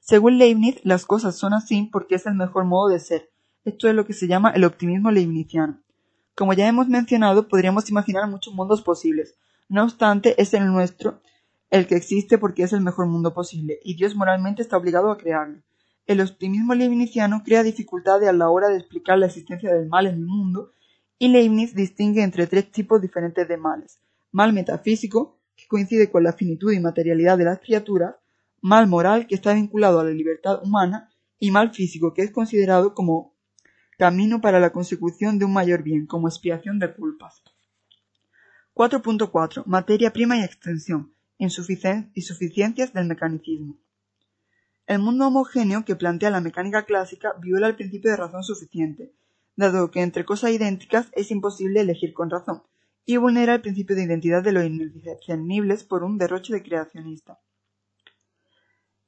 Según 0.00 0.38
Leibniz, 0.38 0.80
las 0.84 1.04
cosas 1.04 1.36
son 1.36 1.52
así 1.54 1.88
porque 1.92 2.16
es 2.16 2.26
el 2.26 2.34
mejor 2.34 2.64
modo 2.64 2.88
de 2.88 2.98
ser. 2.98 3.30
Esto 3.64 3.88
es 3.88 3.94
lo 3.94 4.06
que 4.06 4.12
se 4.12 4.26
llama 4.26 4.50
el 4.50 4.64
optimismo 4.64 5.10
leibniziano. 5.10 5.80
Como 6.34 6.52
ya 6.52 6.68
hemos 6.68 6.88
mencionado, 6.88 7.48
podríamos 7.48 7.90
imaginar 7.90 8.28
muchos 8.28 8.54
mundos 8.54 8.82
posibles, 8.82 9.34
no 9.68 9.84
obstante, 9.84 10.40
es 10.40 10.54
el 10.54 10.66
nuestro 10.66 11.20
el 11.70 11.86
que 11.86 11.96
existe 11.96 12.38
porque 12.38 12.62
es 12.62 12.72
el 12.72 12.80
mejor 12.80 13.06
mundo 13.06 13.34
posible, 13.34 13.78
y 13.84 13.94
Dios 13.94 14.14
moralmente 14.14 14.62
está 14.62 14.78
obligado 14.78 15.10
a 15.10 15.18
crearlo. 15.18 15.60
El 16.06 16.22
optimismo 16.22 16.74
leibniziano 16.74 17.42
crea 17.44 17.62
dificultades 17.62 18.26
a 18.26 18.32
la 18.32 18.48
hora 18.48 18.68
de 18.68 18.78
explicar 18.78 19.18
la 19.18 19.26
existencia 19.26 19.74
del 19.74 19.88
mal 19.88 20.06
en 20.06 20.14
el 20.14 20.26
mundo, 20.26 20.72
y 21.18 21.28
Leibniz 21.28 21.74
distingue 21.74 22.22
entre 22.22 22.46
tres 22.46 22.70
tipos 22.70 23.02
diferentes 23.02 23.46
de 23.46 23.56
males. 23.58 23.98
Mal 24.30 24.54
metafísico, 24.54 25.36
que 25.56 25.66
coincide 25.66 26.10
con 26.10 26.22
la 26.22 26.32
finitud 26.32 26.72
y 26.72 26.80
materialidad 26.80 27.36
de 27.36 27.44
las 27.44 27.58
criaturas, 27.58 28.14
mal 28.60 28.86
moral, 28.86 29.26
que 29.26 29.34
está 29.34 29.54
vinculado 29.54 30.00
a 30.00 30.04
la 30.04 30.10
libertad 30.10 30.62
humana, 30.62 31.10
y 31.38 31.50
mal 31.50 31.72
físico, 31.72 32.14
que 32.14 32.22
es 32.22 32.32
considerado 32.32 32.94
como 32.94 33.34
camino 33.96 34.40
para 34.40 34.60
la 34.60 34.70
consecución 34.70 35.38
de 35.38 35.44
un 35.44 35.52
mayor 35.52 35.82
bien, 35.82 36.06
como 36.06 36.28
expiación 36.28 36.78
de 36.78 36.94
culpas. 36.94 37.42
4.4. 38.74 39.64
Materia 39.66 40.12
prima 40.12 40.36
y 40.36 40.42
extensión. 40.42 41.14
Insuficiencias 41.38 42.92
del 42.92 43.06
mecanicismo. 43.06 43.78
El 44.86 45.00
mundo 45.00 45.26
homogéneo 45.26 45.84
que 45.84 45.96
plantea 45.96 46.30
la 46.30 46.40
mecánica 46.40 46.84
clásica 46.84 47.34
viola 47.40 47.66
el 47.66 47.76
principio 47.76 48.10
de 48.10 48.16
razón 48.16 48.42
suficiente, 48.42 49.12
dado 49.56 49.90
que 49.90 50.00
entre 50.00 50.24
cosas 50.24 50.52
idénticas 50.52 51.08
es 51.12 51.30
imposible 51.30 51.80
elegir 51.80 52.14
con 52.14 52.30
razón, 52.30 52.62
y 53.04 53.16
vulnera 53.16 53.54
el 53.54 53.60
principio 53.60 53.96
de 53.96 54.04
identidad 54.04 54.42
de 54.42 54.52
los 54.52 54.64
indiscernibles 54.64 55.84
por 55.84 56.04
un 56.04 56.16
derroche 56.16 56.54
de 56.54 56.62
creacionista. 56.62 57.40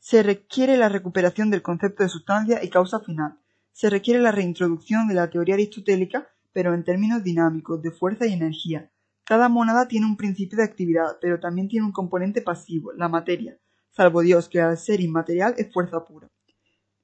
Se 0.00 0.22
requiere 0.22 0.76
la 0.76 0.88
recuperación 0.88 1.50
del 1.50 1.62
concepto 1.62 2.02
de 2.02 2.08
sustancia 2.08 2.64
y 2.64 2.70
causa 2.70 3.00
final. 3.00 3.38
Se 3.70 3.90
requiere 3.90 4.18
la 4.18 4.32
reintroducción 4.32 5.06
de 5.06 5.14
la 5.14 5.30
teoría 5.30 5.54
aristotélica, 5.54 6.28
pero 6.52 6.74
en 6.74 6.84
términos 6.84 7.22
dinámicos, 7.22 7.82
de 7.82 7.90
fuerza 7.92 8.26
y 8.26 8.32
energía, 8.32 8.90
cada 9.24 9.48
monada 9.48 9.86
tiene 9.86 10.06
un 10.06 10.16
principio 10.16 10.56
de 10.56 10.64
actividad, 10.64 11.18
pero 11.20 11.38
también 11.38 11.68
tiene 11.68 11.86
un 11.86 11.92
componente 11.92 12.42
pasivo, 12.42 12.92
la 12.94 13.08
materia, 13.08 13.58
salvo 13.90 14.22
Dios, 14.22 14.48
que 14.48 14.60
al 14.60 14.76
ser 14.76 15.00
inmaterial 15.00 15.54
es 15.58 15.72
fuerza 15.72 16.04
pura. 16.04 16.28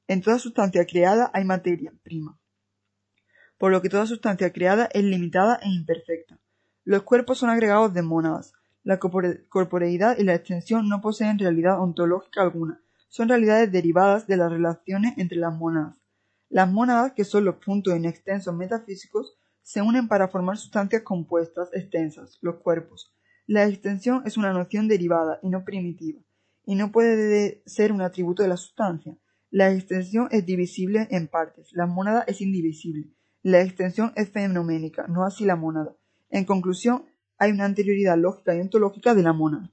En 0.08 0.22
toda 0.22 0.38
sustancia 0.38 0.86
creada 0.86 1.30
hay 1.34 1.44
materia 1.44 1.92
prima, 2.02 2.38
por 3.58 3.70
lo 3.70 3.82
que 3.82 3.90
toda 3.90 4.06
sustancia 4.06 4.52
creada 4.52 4.88
es 4.92 5.04
limitada 5.04 5.60
e 5.62 5.68
imperfecta. 5.68 6.38
Los 6.82 7.02
cuerpos 7.02 7.38
son 7.38 7.50
agregados 7.50 7.92
de 7.92 8.02
mónadas. 8.02 8.52
La 8.82 8.98
corporeidad 8.98 10.16
y 10.18 10.24
la 10.24 10.34
extensión 10.34 10.88
no 10.88 11.00
poseen 11.00 11.38
realidad 11.38 11.80
ontológica 11.80 12.42
alguna, 12.42 12.80
son 13.08 13.28
realidades 13.28 13.72
derivadas 13.72 14.26
de 14.26 14.36
las 14.36 14.50
relaciones 14.50 15.14
entre 15.18 15.38
las 15.38 15.54
mónadas. 15.54 15.96
Las 16.48 16.70
mónadas, 16.70 17.12
que 17.12 17.24
son 17.24 17.44
los 17.44 17.56
puntos 17.56 17.94
en 17.94 18.04
extensos 18.04 18.54
metafísicos, 18.54 19.36
se 19.62 19.82
unen 19.82 20.06
para 20.06 20.28
formar 20.28 20.56
sustancias 20.56 21.02
compuestas 21.02 21.70
extensas, 21.72 22.38
los 22.40 22.56
cuerpos. 22.56 23.12
La 23.46 23.66
extensión 23.66 24.22
es 24.24 24.36
una 24.36 24.52
noción 24.52 24.86
derivada 24.86 25.40
y 25.42 25.48
no 25.48 25.64
primitiva, 25.64 26.20
y 26.64 26.76
no 26.76 26.92
puede 26.92 27.62
ser 27.66 27.92
un 27.92 28.00
atributo 28.00 28.42
de 28.42 28.48
la 28.48 28.56
sustancia. 28.56 29.16
La 29.50 29.72
extensión 29.72 30.28
es 30.30 30.46
divisible 30.46 31.08
en 31.10 31.28
partes, 31.28 31.70
la 31.72 31.86
mónada 31.86 32.24
es 32.26 32.40
indivisible. 32.40 33.10
La 33.42 33.60
extensión 33.60 34.12
es 34.16 34.28
fenoménica, 34.30 35.06
no 35.08 35.24
así 35.24 35.44
la 35.44 35.56
mónada. 35.56 35.96
En 36.30 36.44
conclusión, 36.44 37.06
hay 37.38 37.52
una 37.52 37.64
anterioridad 37.64 38.18
lógica 38.18 38.54
y 38.56 38.60
ontológica 38.60 39.14
de 39.14 39.22
la 39.22 39.32
mónada. 39.32 39.72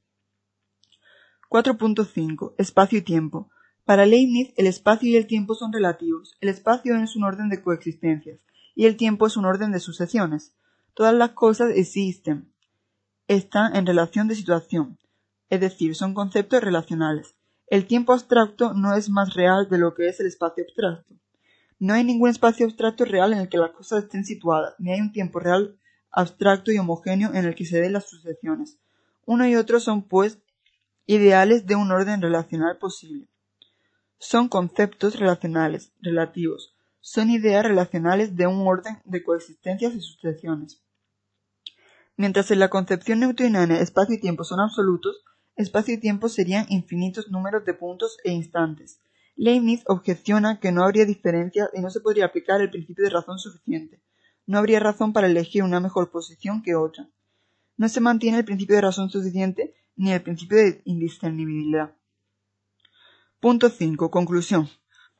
4.5. 1.53 2.55
Espacio 2.57 2.97
y 2.97 3.01
tiempo. 3.03 3.51
Para 3.85 4.07
Leibniz, 4.07 4.51
el 4.57 4.65
espacio 4.65 5.07
y 5.07 5.17
el 5.17 5.27
tiempo 5.27 5.53
son 5.53 5.71
relativos. 5.71 6.35
El 6.41 6.49
espacio 6.49 6.95
es 6.95 7.15
un 7.15 7.25
orden 7.25 7.49
de 7.49 7.61
coexistencias 7.61 8.43
y 8.73 8.87
el 8.87 8.97
tiempo 8.97 9.27
es 9.27 9.37
un 9.37 9.45
orden 9.45 9.71
de 9.71 9.79
sucesiones. 9.79 10.55
Todas 10.95 11.13
las 11.13 11.33
cosas 11.33 11.69
existen, 11.75 12.51
están 13.27 13.75
en 13.75 13.85
relación 13.85 14.27
de 14.27 14.33
situación, 14.33 14.97
es 15.51 15.59
decir, 15.59 15.95
son 15.95 16.15
conceptos 16.15 16.59
relacionales. 16.59 17.35
El 17.67 17.85
tiempo 17.85 18.13
abstracto 18.13 18.73
no 18.73 18.95
es 18.95 19.11
más 19.11 19.35
real 19.35 19.69
de 19.69 19.77
lo 19.77 19.93
que 19.93 20.07
es 20.07 20.19
el 20.19 20.25
espacio 20.25 20.63
abstracto. 20.63 21.13
No 21.77 21.93
hay 21.93 22.03
ningún 22.03 22.31
espacio 22.31 22.65
abstracto 22.65 23.05
real 23.05 23.31
en 23.31 23.37
el 23.37 23.49
que 23.49 23.59
las 23.59 23.73
cosas 23.73 24.05
estén 24.05 24.25
situadas, 24.25 24.73
ni 24.79 24.91
hay 24.91 25.01
un 25.01 25.11
tiempo 25.11 25.39
real 25.39 25.77
abstracto 26.09 26.71
y 26.71 26.79
homogéneo 26.79 27.31
en 27.31 27.45
el 27.45 27.53
que 27.53 27.65
se 27.65 27.79
den 27.79 27.93
las 27.93 28.09
sucesiones. 28.09 28.79
Uno 29.25 29.47
y 29.47 29.55
otro 29.55 29.79
son, 29.79 30.01
pues, 30.01 30.39
ideales 31.05 31.65
de 31.65 31.75
un 31.75 31.91
orden 31.91 32.21
relacional 32.21 32.77
posible. 32.77 33.27
Son 34.17 34.47
conceptos 34.47 35.19
relacionales, 35.19 35.93
relativos, 36.01 36.75
son 37.01 37.29
ideas 37.29 37.65
relacionales 37.65 38.37
de 38.37 38.47
un 38.47 38.65
orden 38.65 39.01
de 39.03 39.23
coexistencias 39.23 39.93
y 39.93 40.01
sucesiones. 40.01 40.81
Mientras 42.15 42.49
en 42.51 42.59
la 42.59 42.69
concepción 42.69 43.19
newtoniana 43.19 43.79
espacio 43.79 44.15
y 44.15 44.21
tiempo 44.21 44.45
son 44.45 44.61
absolutos, 44.61 45.25
espacio 45.57 45.95
y 45.95 45.99
tiempo 45.99 46.29
serían 46.29 46.65
infinitos 46.69 47.29
números 47.29 47.65
de 47.65 47.73
puntos 47.73 48.17
e 48.23 48.31
instantes. 48.31 49.01
Leibniz 49.35 49.83
objeciona 49.87 50.59
que 50.59 50.71
no 50.71 50.83
habría 50.83 51.05
diferencia 51.05 51.69
y 51.73 51.81
no 51.81 51.89
se 51.89 51.99
podría 51.99 52.25
aplicar 52.25 52.61
el 52.61 52.69
principio 52.69 53.03
de 53.03 53.09
razón 53.09 53.39
suficiente. 53.39 54.01
No 54.45 54.59
habría 54.59 54.79
razón 54.79 55.11
para 55.11 55.27
elegir 55.27 55.63
una 55.63 55.79
mejor 55.79 56.11
posición 56.11 56.61
que 56.61 56.75
otra. 56.75 57.09
No 57.75 57.89
se 57.89 57.99
mantiene 57.99 58.37
el 58.37 58.45
principio 58.45 58.75
de 58.75 58.83
razón 58.83 59.09
suficiente 59.09 59.73
ni 59.95 60.11
el 60.11 60.21
principio 60.21 60.57
de 60.57 60.81
indiscernibilidad. 60.85 61.95
Punto 63.39 63.69
5. 63.69 64.09
Conclusión. 64.09 64.69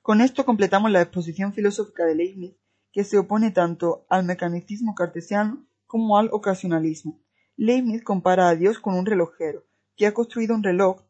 Con 0.01 0.21
esto 0.21 0.45
completamos 0.45 0.91
la 0.91 1.01
exposición 1.01 1.53
filosófica 1.53 2.05
de 2.05 2.15
Leibniz, 2.15 2.55
que 2.91 3.03
se 3.03 3.17
opone 3.17 3.51
tanto 3.51 4.05
al 4.09 4.23
mecanicismo 4.23 4.95
cartesiano 4.95 5.65
como 5.87 6.17
al 6.17 6.29
ocasionalismo. 6.31 7.21
Leibniz 7.55 8.03
compara 8.03 8.49
a 8.49 8.55
Dios 8.55 8.79
con 8.79 8.95
un 8.95 9.05
relojero, 9.05 9.65
que 9.95 10.07
ha 10.07 10.13
construido 10.13 10.55
un 10.55 10.63
reloj 10.63 11.01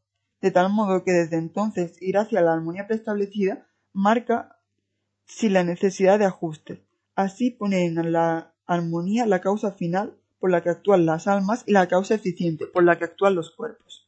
de 0.41 0.51
tal 0.51 0.71
modo 0.71 1.03
que 1.03 1.11
desde 1.11 1.37
entonces 1.37 2.01
ir 2.01 2.17
hacia 2.17 2.41
la 2.41 2.53
armonía 2.53 2.85
preestablecida 2.85 3.65
marca 3.93 4.59
sin 5.25 5.53
la 5.53 5.63
necesidad 5.63 6.19
de 6.19 6.25
ajustes. 6.25 6.81
Así 7.15 7.51
pone 7.51 7.85
en 7.85 8.11
la 8.11 8.53
armonía 8.65 9.25
la 9.25 9.39
causa 9.39 9.71
final 9.71 10.19
por 10.43 10.51
la 10.51 10.61
que 10.61 10.71
actúan 10.71 11.05
las 11.05 11.27
almas 11.29 11.63
y 11.67 11.71
la 11.71 11.87
causa 11.87 12.15
eficiente 12.15 12.67
por 12.67 12.83
la 12.83 12.97
que 12.97 13.05
actúan 13.05 13.33
los 13.33 13.49
cuerpos. 13.51 14.02